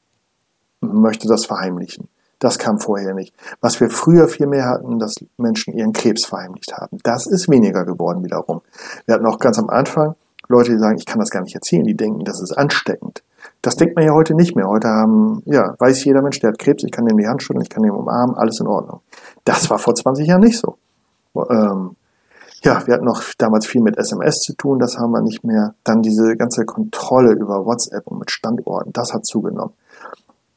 [0.82, 2.10] möchte das verheimlichen.
[2.40, 3.36] Das kam vorher nicht.
[3.62, 6.98] Was wir früher viel mehr hatten, dass Menschen ihren Krebs verheimlicht haben.
[7.04, 8.62] Das ist weniger geworden wiederum.
[9.06, 10.16] Wir hatten auch ganz am Anfang
[10.52, 11.84] Leute, die sagen, ich kann das gar nicht erzählen.
[11.84, 13.24] Die denken, das ist ansteckend.
[13.62, 14.68] Das denkt man ja heute nicht mehr.
[14.68, 17.64] Heute haben, ja, weiß jeder Mensch, der hat Krebs, ich kann ihm die Hand schütteln,
[17.64, 19.02] ich kann ihn umarmen, alles in Ordnung.
[19.46, 20.78] Das war vor 20 Jahren nicht so.
[21.50, 21.96] Ähm,
[22.64, 25.74] ja, wir hatten noch damals viel mit SMS zu tun, das haben wir nicht mehr.
[25.84, 29.74] Dann diese ganze Kontrolle über WhatsApp und mit Standorten, das hat zugenommen.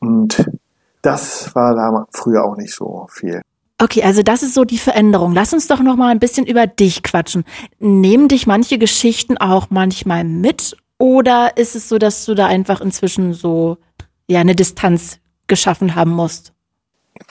[0.01, 0.51] Und
[1.01, 3.40] das war da früher auch nicht so viel.
[3.79, 5.33] Okay, also das ist so die Veränderung.
[5.33, 7.45] Lass uns doch noch mal ein bisschen über dich quatschen.
[7.81, 12.81] Nehmen dich manche Geschichten auch manchmal mit oder ist es so, dass du da einfach
[12.81, 13.79] inzwischen so
[14.29, 15.18] ja eine Distanz
[15.49, 16.53] geschaffen haben musst?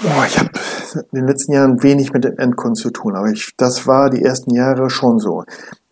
[0.02, 0.50] Boah, ich habe
[0.96, 4.24] in den letzten Jahren wenig mit den Endkunden zu tun, aber ich, das war die
[4.24, 5.44] ersten Jahre schon so.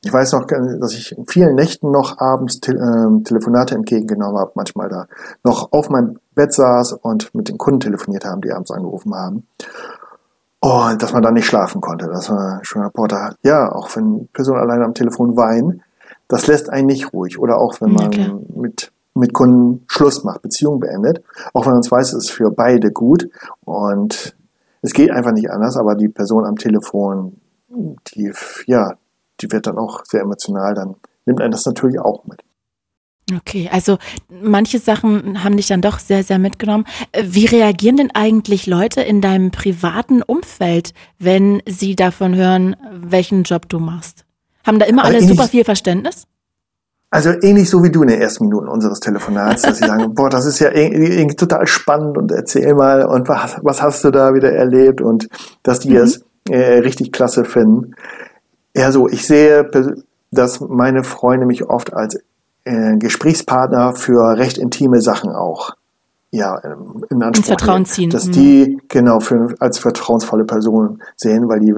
[0.03, 4.51] Ich weiß noch, dass ich in vielen Nächten noch abends te äh, Telefonate entgegengenommen habe,
[4.55, 5.07] manchmal da
[5.43, 9.47] noch auf meinem Bett saß und mit den Kunden telefoniert haben, die abends angerufen haben.
[10.61, 12.07] Und dass man da nicht schlafen konnte.
[12.07, 13.35] Das war schon Reporter.
[13.41, 15.81] Ja, auch wenn Personen alleine am Telefon weinen,
[16.27, 17.39] das lässt einen nicht ruhig.
[17.39, 21.23] Oder auch wenn man ja, mit, mit Kunden Schluss macht, Beziehung beendet.
[21.53, 23.27] Auch wenn man es weiß, es ist für beide gut.
[23.65, 24.35] Und
[24.83, 28.31] es geht einfach nicht anders, aber die Person am Telefon, die,
[28.67, 28.93] ja,
[29.39, 30.95] die wird dann auch sehr emotional, dann
[31.25, 32.43] nimmt einen das natürlich auch mit.
[33.37, 33.97] Okay, also
[34.29, 36.85] manche Sachen haben dich dann doch sehr, sehr mitgenommen.
[37.21, 43.69] Wie reagieren denn eigentlich Leute in deinem privaten Umfeld, wenn sie davon hören, welchen Job
[43.69, 44.25] du machst?
[44.65, 46.27] Haben da immer also alle super viel Verständnis?
[47.13, 50.29] Also ähnlich so wie du in den ersten Minuten unseres Telefonats, dass sie sagen, boah,
[50.29, 54.33] das ist ja irgendwie total spannend und erzähl mal und was, was hast du da
[54.33, 55.27] wieder erlebt und
[55.61, 55.97] dass die mhm.
[55.97, 57.95] es äh, richtig klasse finden.
[58.75, 59.69] Ja, so, ich sehe,
[60.31, 62.17] dass meine Freunde mich oft als
[62.63, 65.75] äh, Gesprächspartner für recht intime Sachen auch
[66.31, 66.57] ja,
[67.09, 68.09] in Anspruch Vertrauen ziehen.
[68.09, 68.31] Dass mhm.
[68.31, 71.75] die genau für, als vertrauensvolle Person sehen, weil die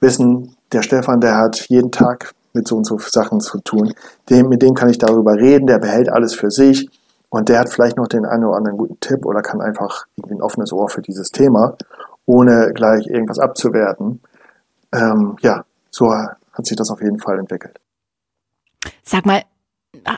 [0.00, 3.92] wissen, der Stefan, der hat jeden Tag mit so und so Sachen zu tun.
[4.28, 6.88] Dem, mit dem kann ich darüber reden, der behält alles für sich
[7.28, 10.36] und der hat vielleicht noch den einen oder anderen guten Tipp oder kann einfach irgendwie
[10.36, 11.76] ein offenes Ohr für dieses Thema,
[12.26, 14.20] ohne gleich irgendwas abzuwerten.
[14.92, 17.80] Ähm, ja, so hat sich das auf jeden Fall entwickelt.
[19.02, 19.42] Sag mal,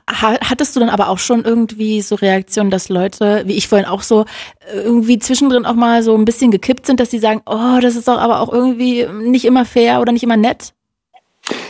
[0.06, 4.02] hattest du dann aber auch schon irgendwie so Reaktionen, dass Leute, wie ich vorhin auch
[4.02, 4.26] so,
[4.72, 8.08] irgendwie zwischendrin auch mal so ein bisschen gekippt sind, dass sie sagen, oh, das ist
[8.08, 10.74] doch aber auch irgendwie nicht immer fair oder nicht immer nett?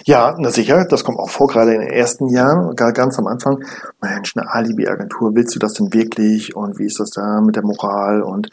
[0.05, 3.65] Ja, na sicher, das kommt auch vor, gerade in den ersten Jahren, ganz am Anfang.
[4.01, 6.55] Mensch, eine Alibi-Agentur, willst du das denn wirklich?
[6.55, 8.23] Und wie ist das da mit der Moral?
[8.23, 8.51] Und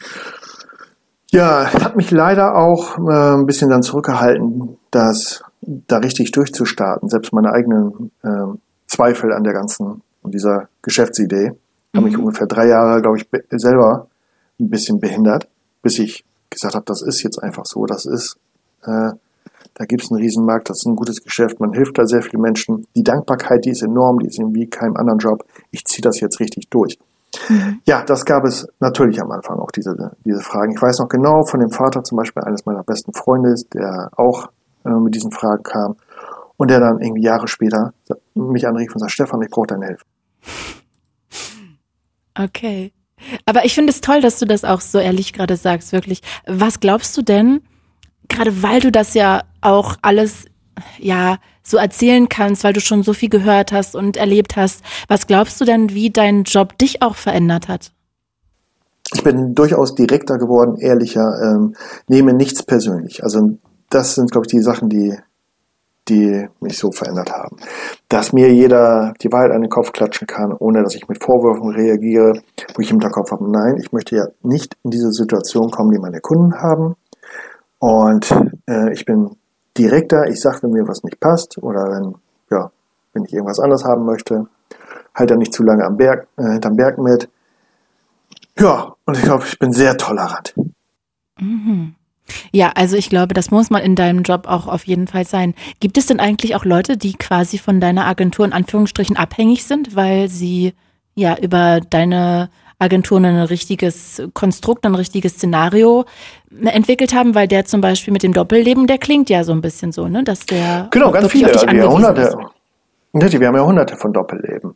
[1.30, 7.08] ja, hat mich leider auch äh, ein bisschen dann zurückgehalten, das da richtig durchzustarten.
[7.08, 8.56] Selbst meine eigenen äh,
[8.90, 11.52] Zweifel an der ganzen, an dieser Geschäftsidee
[11.94, 12.24] haben mich mhm.
[12.24, 14.08] ungefähr drei Jahre, glaube ich, selber
[14.58, 15.48] ein bisschen behindert,
[15.82, 18.36] bis ich gesagt habe, das ist jetzt einfach so, das ist
[18.82, 19.12] äh,
[19.74, 22.42] da gibt es einen Riesenmarkt, das ist ein gutes Geschäft, man hilft da sehr vielen
[22.42, 22.86] Menschen.
[22.94, 25.44] Die Dankbarkeit, die ist enorm, die ist wie keinem anderen Job.
[25.70, 26.98] Ich ziehe das jetzt richtig durch.
[27.48, 27.80] Mhm.
[27.86, 30.72] Ja, das gab es natürlich am Anfang auch diese, diese Fragen.
[30.74, 34.48] Ich weiß noch genau von dem Vater zum Beispiel eines meiner besten Freunde, der auch
[34.84, 35.96] äh, mit diesen Fragen kam
[36.60, 37.94] und der dann irgendwie Jahre später
[38.34, 40.04] mich anrief und sagt, Stefan, ich brauche deine Hilfe.
[42.38, 42.92] Okay.
[43.46, 46.20] Aber ich finde es toll, dass du das auch so ehrlich gerade sagst, wirklich.
[46.46, 47.62] Was glaubst du denn,
[48.28, 50.44] gerade weil du das ja auch alles
[50.98, 54.82] ja so erzählen kannst, weil du schon so viel gehört hast und erlebt hast.
[55.08, 57.92] Was glaubst du denn, wie dein Job dich auch verändert hat?
[59.14, 61.74] Ich bin durchaus direkter geworden, ehrlicher, ähm,
[62.06, 63.24] nehme nichts persönlich.
[63.24, 63.58] Also
[63.88, 65.16] das sind, glaube ich, die Sachen, die,
[66.08, 67.56] die mich so verändert haben.
[68.08, 71.70] Dass mir jeder die Wahrheit an den Kopf klatschen kann, ohne dass ich mit Vorwürfen
[71.70, 72.40] reagiere,
[72.74, 75.98] wo ich im Hinterkopf habe, nein, ich möchte ja nicht in diese Situation kommen, die
[75.98, 76.96] meine Kunden haben.
[77.78, 78.30] Und
[78.68, 79.36] äh, ich bin
[79.76, 82.14] direkter, ich sage, wenn mir was nicht passt oder wenn,
[82.50, 82.70] ja,
[83.12, 84.46] wenn ich irgendwas anderes haben möchte,
[85.14, 87.28] halt dann nicht zu lange am Berg, äh, hinterm Berg mit.
[88.58, 90.54] Ja, und ich glaube, ich bin sehr tolerant.
[91.38, 91.94] Mhm.
[92.52, 95.54] Ja, also ich glaube, das muss man in deinem Job auch auf jeden Fall sein.
[95.80, 99.96] Gibt es denn eigentlich auch Leute, die quasi von deiner Agentur in Anführungsstrichen abhängig sind,
[99.96, 100.74] weil sie
[101.14, 102.50] ja über deine
[102.80, 106.06] Agenturen ein richtiges Konstrukt, ein richtiges Szenario
[106.64, 109.92] entwickelt haben, weil der zum Beispiel mit dem Doppelleben, der klingt ja so ein bisschen
[109.92, 112.36] so, ne, dass der genau ganz viele, dich hunderte,
[113.12, 114.74] wir haben ja hunderte von Doppelleben.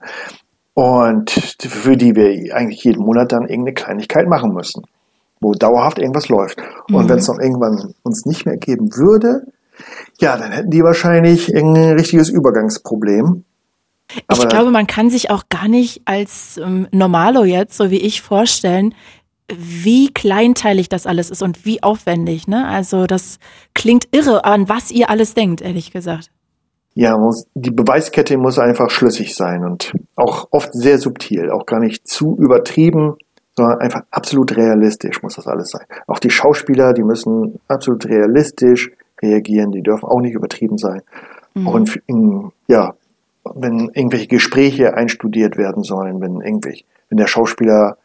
[0.74, 4.82] Und für die wir eigentlich jeden Monat dann irgendeine Kleinigkeit machen müssen,
[5.44, 6.58] wo dauerhaft irgendwas läuft.
[6.88, 7.08] Und mhm.
[7.08, 9.46] wenn es dann irgendwann uns nicht mehr geben würde,
[10.20, 13.44] ja, dann hätten die wahrscheinlich ein richtiges Übergangsproblem.
[14.28, 18.00] Aber ich glaube, man kann sich auch gar nicht als ähm, Normalo jetzt, so wie
[18.00, 18.94] ich, vorstellen,
[19.52, 22.48] wie kleinteilig das alles ist und wie aufwendig.
[22.48, 22.66] Ne?
[22.66, 23.38] Also das
[23.74, 26.30] klingt irre, an was ihr alles denkt, ehrlich gesagt.
[26.94, 31.80] Ja, muss, die Beweiskette muss einfach schlüssig sein und auch oft sehr subtil, auch gar
[31.80, 33.16] nicht zu übertrieben,
[33.56, 35.86] sondern einfach absolut realistisch muss das alles sein.
[36.06, 38.90] Auch die Schauspieler, die müssen absolut realistisch
[39.22, 41.02] reagieren, die dürfen auch nicht übertrieben sein.
[41.54, 41.68] Mhm.
[41.68, 42.94] Auch in, in, ja,
[43.54, 47.98] wenn irgendwelche Gespräche einstudiert werden sollen, wenn irgendwelche, wenn der Schauspieler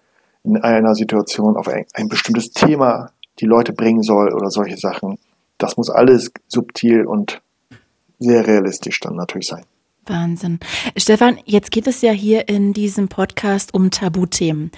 [0.43, 5.17] in einer Situation auf ein, ein bestimmtes Thema die Leute bringen soll oder solche Sachen,
[5.57, 7.41] das muss alles subtil und
[8.19, 9.63] sehr realistisch dann natürlich sein.
[10.05, 10.59] Wahnsinn.
[10.97, 14.71] Stefan, jetzt geht es ja hier in diesem Podcast um Tabuthemen.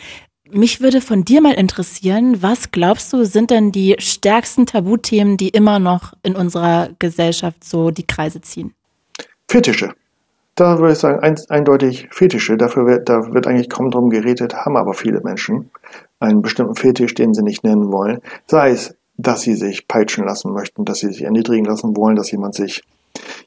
[0.54, 5.50] Mich würde von dir mal interessieren, was glaubst du, sind denn die stärksten Tabuthemen, die
[5.50, 8.74] immer noch in unserer Gesellschaft so die Kreise ziehen?
[9.50, 9.94] Fetische.
[10.56, 12.58] Da würde ich sagen, ein, eindeutig Fetische.
[12.58, 15.72] Dafür wird, da wird eigentlich kaum drum geredet, haben aber viele Menschen
[16.20, 18.20] einen bestimmten Fetisch, den sie nicht nennen wollen.
[18.48, 22.32] Sei es, dass sie sich peitschen lassen möchten, dass sie sich erniedrigen lassen wollen, dass
[22.32, 22.84] jemand sich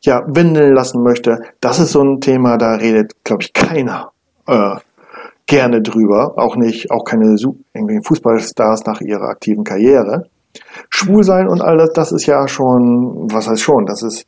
[0.01, 1.43] ja, windeln lassen möchte.
[1.61, 4.13] Das ist so ein Thema, da redet, glaube ich, keiner
[4.47, 4.77] äh,
[5.47, 6.35] gerne drüber.
[6.37, 7.37] Auch nicht, auch keine
[7.75, 10.27] irgendwie Fußballstars nach ihrer aktiven Karriere.
[10.89, 14.27] Schwul sein und all das, das ist ja schon, was heißt schon, das ist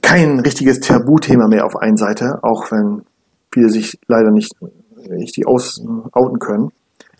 [0.00, 3.02] kein richtiges Tabuthema mehr auf einen Seite, auch wenn
[3.52, 4.54] viele sich leider nicht
[5.10, 5.82] richtig aus,
[6.12, 6.70] outen können.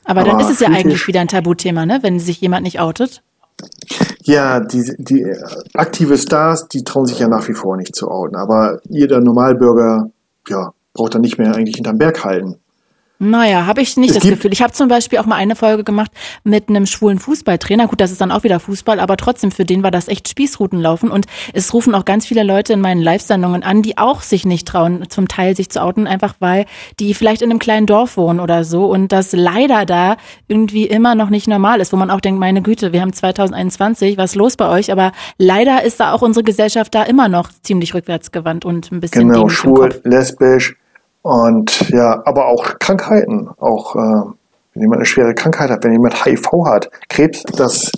[0.05, 1.99] Aber, Aber dann ist es ja eigentlich wieder ein Tabuthema, ne?
[2.03, 3.23] wenn sich jemand nicht outet.
[4.23, 5.27] Ja, die, die
[5.75, 8.37] aktive Stars, die trauen sich ja nach wie vor nicht zu outen.
[8.37, 10.11] Aber jeder Normalbürger,
[10.49, 12.57] ja, braucht dann nicht mehr eigentlich hinterm Berg halten.
[13.23, 14.53] Naja, habe ich nicht es das Gefühl.
[14.53, 16.11] Ich habe zum Beispiel auch mal eine Folge gemacht
[16.43, 17.87] mit einem schwulen Fußballtrainer.
[17.87, 21.09] Gut, das ist dann auch wieder Fußball, aber trotzdem, für den war das echt Spießrutenlaufen.
[21.09, 24.67] Und es rufen auch ganz viele Leute in meinen Live-Sendungen an, die auch sich nicht
[24.67, 26.67] trauen, zum Teil sich zu outen, einfach weil
[26.99, 28.87] die vielleicht in einem kleinen Dorf wohnen oder so.
[28.87, 30.17] Und das leider da
[30.49, 34.19] irgendwie immer noch nicht normal ist, wo man auch denkt, meine Güte, wir haben 2021,
[34.19, 34.91] was ist los bei euch?
[34.91, 39.29] Aber leider ist da auch unsere Gesellschaft da immer noch ziemlich rückwärtsgewandt und ein bisschen
[39.29, 40.75] Genau, schwul, lesbisch,
[41.23, 43.99] und ja, aber auch Krankheiten, auch äh,
[44.75, 47.93] wenn jemand eine schwere Krankheit hat, wenn jemand HIV hat, Krebs, das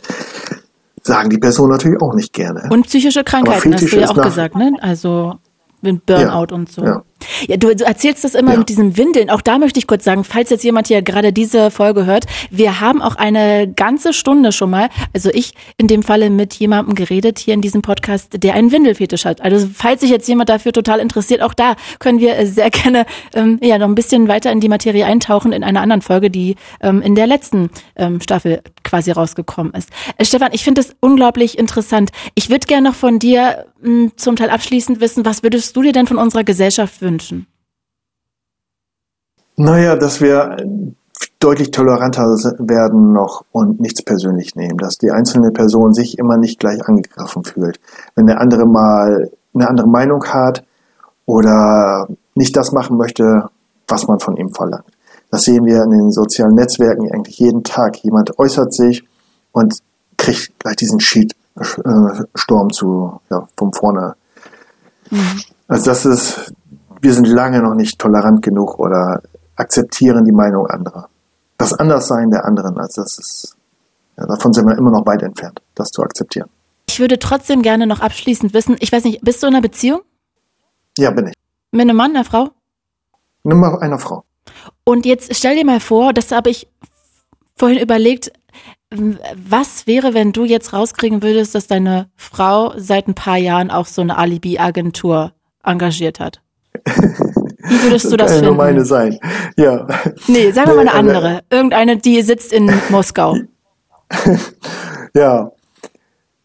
[1.02, 2.68] sagen die Personen natürlich auch nicht gerne.
[2.70, 4.72] Und psychische Krankheiten, hast du ja auch gesagt, ne?
[4.80, 5.34] Also
[5.80, 6.82] mit Burnout ja, und so.
[6.84, 7.02] Ja.
[7.46, 8.58] Ja, du, du erzählst das immer ja.
[8.58, 9.30] mit diesem Windeln.
[9.30, 12.80] Auch da möchte ich kurz sagen, falls jetzt jemand hier gerade diese Folge hört, wir
[12.80, 17.38] haben auch eine ganze Stunde schon mal, also ich in dem Falle mit jemandem geredet
[17.38, 19.40] hier in diesem Podcast, der einen Windelfetisch hat.
[19.40, 23.58] Also falls sich jetzt jemand dafür total interessiert, auch da können wir sehr gerne ähm,
[23.62, 27.02] ja noch ein bisschen weiter in die Materie eintauchen in einer anderen Folge, die ähm,
[27.02, 29.90] in der letzten ähm, Staffel quasi rausgekommen ist.
[30.18, 32.10] Äh, Stefan, ich finde das unglaublich interessant.
[32.34, 35.82] Ich würde gerne noch von dir mh, hm, zum Teil abschließend wissen, was würdest du
[35.82, 37.13] dir denn von unserer Gesellschaft wünschen?
[37.14, 37.46] Wünschen?
[39.56, 40.56] Naja, dass wir
[41.38, 42.24] deutlich toleranter
[42.58, 47.44] werden noch und nichts persönlich nehmen, dass die einzelne Person sich immer nicht gleich angegriffen
[47.44, 47.78] fühlt.
[48.16, 50.64] Wenn der andere mal eine andere Meinung hat
[51.26, 53.48] oder nicht das machen möchte,
[53.86, 54.86] was man von ihm verlangt.
[55.30, 57.96] Das sehen wir in den sozialen Netzwerken eigentlich jeden Tag.
[57.98, 59.04] Jemand äußert sich
[59.52, 59.78] und
[60.16, 64.14] kriegt gleich diesen Sheet-Sturm zu, ja, von vorne.
[65.10, 65.40] Mhm.
[65.68, 66.52] Also das ist,
[67.04, 69.22] wir sind lange noch nicht tolerant genug oder
[69.56, 71.10] akzeptieren die Meinung anderer.
[71.58, 73.56] Das Anderssein der anderen, also das ist,
[74.16, 76.48] ja, davon sind wir immer noch weit entfernt, das zu akzeptieren.
[76.88, 80.00] Ich würde trotzdem gerne noch abschließend wissen, ich weiß nicht, bist du in einer Beziehung?
[80.96, 81.34] Ja, bin ich.
[81.72, 82.50] Mit einem Mann, einer Frau?
[83.42, 84.24] Mit einer Frau.
[84.84, 86.68] Und jetzt stell dir mal vor, das habe ich
[87.54, 88.32] vorhin überlegt,
[88.90, 93.86] was wäre, wenn du jetzt rauskriegen würdest, dass deine Frau seit ein paar Jahren auch
[93.86, 95.32] so eine Alibi-Agentur
[95.62, 96.43] engagiert hat?
[96.84, 98.46] Wie würdest du das, das kann finden?
[98.46, 99.18] nur meine sein.
[99.56, 99.86] Ja.
[100.26, 101.40] Nee, sagen wir mal eine äh, andere.
[101.50, 103.36] Irgendeine, die sitzt in Moskau.
[105.14, 105.50] ja.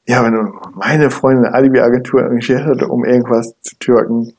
[0.07, 4.33] Ja, wenn meine Freundin eine Alibi-Agentur engagiert hat, um irgendwas zu türken.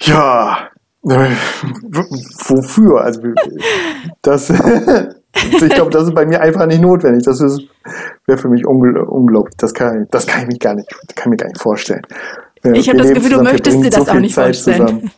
[0.00, 0.68] Ja.
[1.02, 3.02] Wofür?
[3.02, 3.22] Also,
[4.22, 7.24] das, ich glaube, das ist bei mir einfach nicht notwendig.
[7.24, 9.56] Das wäre für mich unglaublich.
[9.58, 12.02] Das kann, das kann ich mich gar nicht, kann mir gar nicht vorstellen.
[12.64, 15.10] Ja, ich habe das Gefühl, du möchtest dir das auch nicht Zeit vorstellen.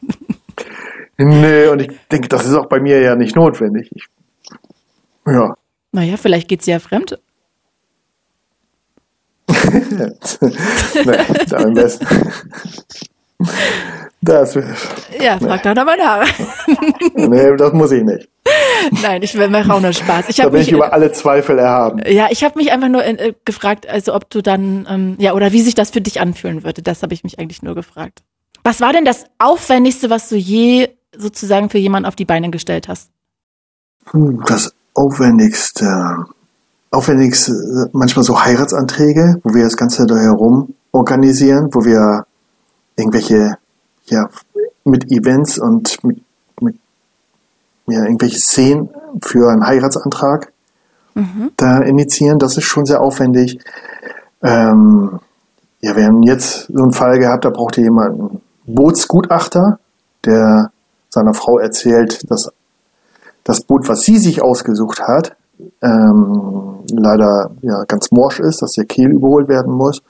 [1.19, 3.91] Nee, und ich denke, das ist auch bei mir ja nicht notwendig.
[3.95, 4.07] Ich,
[5.27, 5.55] ja.
[5.93, 7.19] Naja, vielleicht geht sie ja fremd.
[9.71, 12.07] nee, am besten.
[14.21, 14.55] Das,
[15.21, 16.27] ja, frag doch mal nach.
[17.15, 18.29] nee, das muss ich nicht.
[19.03, 20.29] Nein, ich will mir auch nur Spaß.
[20.29, 22.01] Ich da bin mich, ich über alle Zweifel erhaben.
[22.07, 25.53] Ja, ich habe mich einfach nur äh, gefragt, also ob du dann, ähm, ja, oder
[25.53, 26.83] wie sich das für dich anfühlen würde.
[26.83, 28.23] Das habe ich mich eigentlich nur gefragt.
[28.63, 32.89] Was war denn das Aufwendigste, was du je sozusagen für jemanden auf die Beine gestellt
[32.89, 33.11] hast?
[34.47, 36.25] Das Aufwendigste.
[36.91, 42.25] Aufwendigste, manchmal so Heiratsanträge, wo wir das Ganze da herum organisieren, wo wir
[42.97, 43.57] irgendwelche,
[44.07, 44.29] ja,
[44.85, 46.23] mit Events und mit,
[46.61, 46.77] mit
[47.87, 48.91] ja, irgendwelche Szenen
[49.23, 50.53] für einen Heiratsantrag
[51.15, 51.51] mhm.
[51.57, 52.39] da initiieren.
[52.39, 53.59] Das ist schon sehr aufwendig.
[54.43, 55.21] Ähm,
[55.81, 59.79] ja, wir haben jetzt so einen Fall gehabt, da brauchte jemand einen Bootsgutachter,
[60.25, 60.71] der
[61.11, 62.51] seiner Frau erzählt, dass
[63.45, 65.37] das Boot, was sie sich ausgesucht hat,
[65.83, 70.03] ähm, leider ja ganz morsch ist, dass der Kiel überholt werden muss.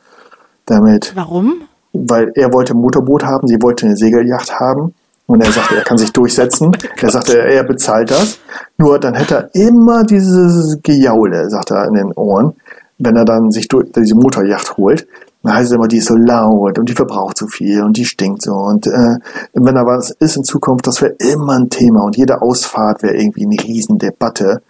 [0.67, 1.13] Damit.
[1.15, 1.63] Warum?
[1.95, 4.95] Weil er wollte ein Motorboot haben, sie wollte eine Segelyacht haben.
[5.27, 6.77] Und er sagte, er kann sich durchsetzen.
[7.01, 8.39] Er sagte, er bezahlt das.
[8.79, 12.55] Nur dann hätte er immer dieses Gejaule, sagt er in den Ohren,
[12.99, 15.07] wenn er dann sich durch diese Motorjacht holt.
[15.43, 18.07] Dann heißt es immer, die ist so laut und die verbraucht so viel und die
[18.07, 18.53] stinkt so.
[18.53, 19.17] Und äh,
[19.53, 23.15] wenn da was ist in Zukunft, das wäre immer ein Thema und jede Ausfahrt wäre
[23.15, 24.63] irgendwie eine Riesendebatte.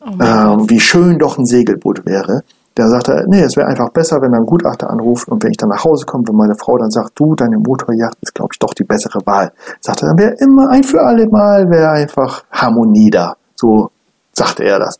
[0.00, 2.42] Oh ähm, wie schön doch ein Segelboot wäre.
[2.76, 5.56] Der sagte, nee, es wäre einfach besser, wenn er einen Gutachter anruft und wenn ich
[5.56, 8.58] dann nach Hause komme, wenn meine Frau dann sagt, du, deine Motorjacht ist, glaube ich,
[8.58, 9.52] doch die bessere Wahl.
[9.80, 13.36] Sagte, dann wäre immer ein für alle Mal, wäre einfach Harmonie da.
[13.54, 13.90] So
[14.32, 14.98] sagte er das.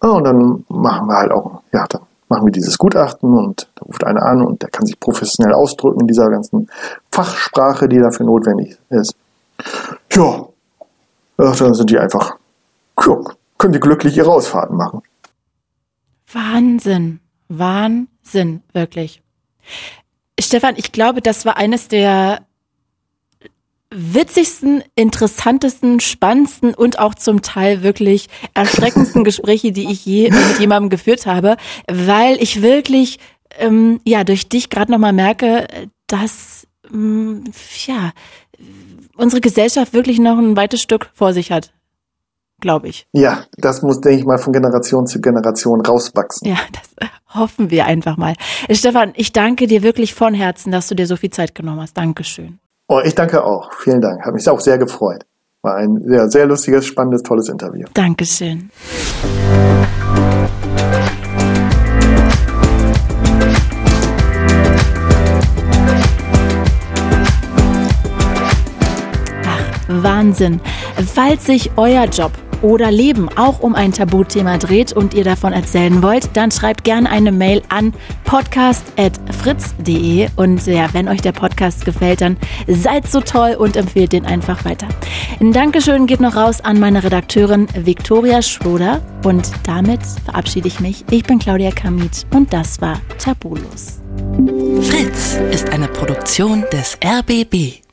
[0.00, 4.04] Und dann machen wir halt auch, ja, dann machen wir dieses Gutachten und da ruft
[4.04, 6.68] einer an und der kann sich professionell ausdrücken in dieser ganzen
[7.10, 9.14] Fachsprache, die dafür notwendig ist.
[10.12, 10.46] Ja,
[11.36, 12.36] dann sind die einfach,
[13.04, 13.16] ja,
[13.58, 15.02] können die glücklich ihre Ausfahrten machen.
[16.36, 19.22] Wahnsinn, Wahnsinn, wirklich.
[20.38, 22.46] Stefan, ich glaube, das war eines der
[23.90, 30.90] witzigsten, interessantesten, spannendsten und auch zum Teil wirklich erschreckendsten Gespräche, die ich je mit jemandem
[30.90, 31.56] geführt habe,
[31.90, 33.18] weil ich wirklich
[33.58, 35.66] ähm, ja durch dich gerade noch mal merke,
[36.06, 37.44] dass ähm,
[37.86, 38.12] ja
[39.16, 41.72] unsere Gesellschaft wirklich noch ein weites Stück vor sich hat
[42.60, 43.06] glaube ich.
[43.12, 46.48] Ja, das muss, denke ich mal, von Generation zu Generation rauswachsen.
[46.48, 48.34] Ja, das hoffen wir einfach mal.
[48.70, 51.96] Stefan, ich danke dir wirklich von Herzen, dass du dir so viel Zeit genommen hast.
[51.96, 52.58] Dankeschön.
[52.88, 53.72] Oh, ich danke auch.
[53.72, 54.24] Vielen Dank.
[54.24, 55.24] Hat mich auch sehr gefreut.
[55.62, 57.86] War ein sehr, sehr lustiges, spannendes, tolles Interview.
[57.94, 58.70] Dankeschön.
[69.44, 70.60] Ach, Wahnsinn.
[71.12, 72.30] Falls sich euer Job
[72.62, 77.10] oder Leben auch um ein Tabuthema dreht und ihr davon erzählen wollt, dann schreibt gerne
[77.10, 77.92] eine Mail an
[78.24, 82.36] podcast.fritz.de und ja, wenn euch der Podcast gefällt, dann
[82.66, 84.88] seid so toll und empfehlt den einfach weiter.
[85.40, 91.04] Ein Dankeschön geht noch raus an meine Redakteurin Viktoria Schroder und damit verabschiede ich mich.
[91.10, 94.00] Ich bin Claudia Kamit und das war Tabulos.
[94.82, 97.85] Fritz ist eine Produktion des RBB.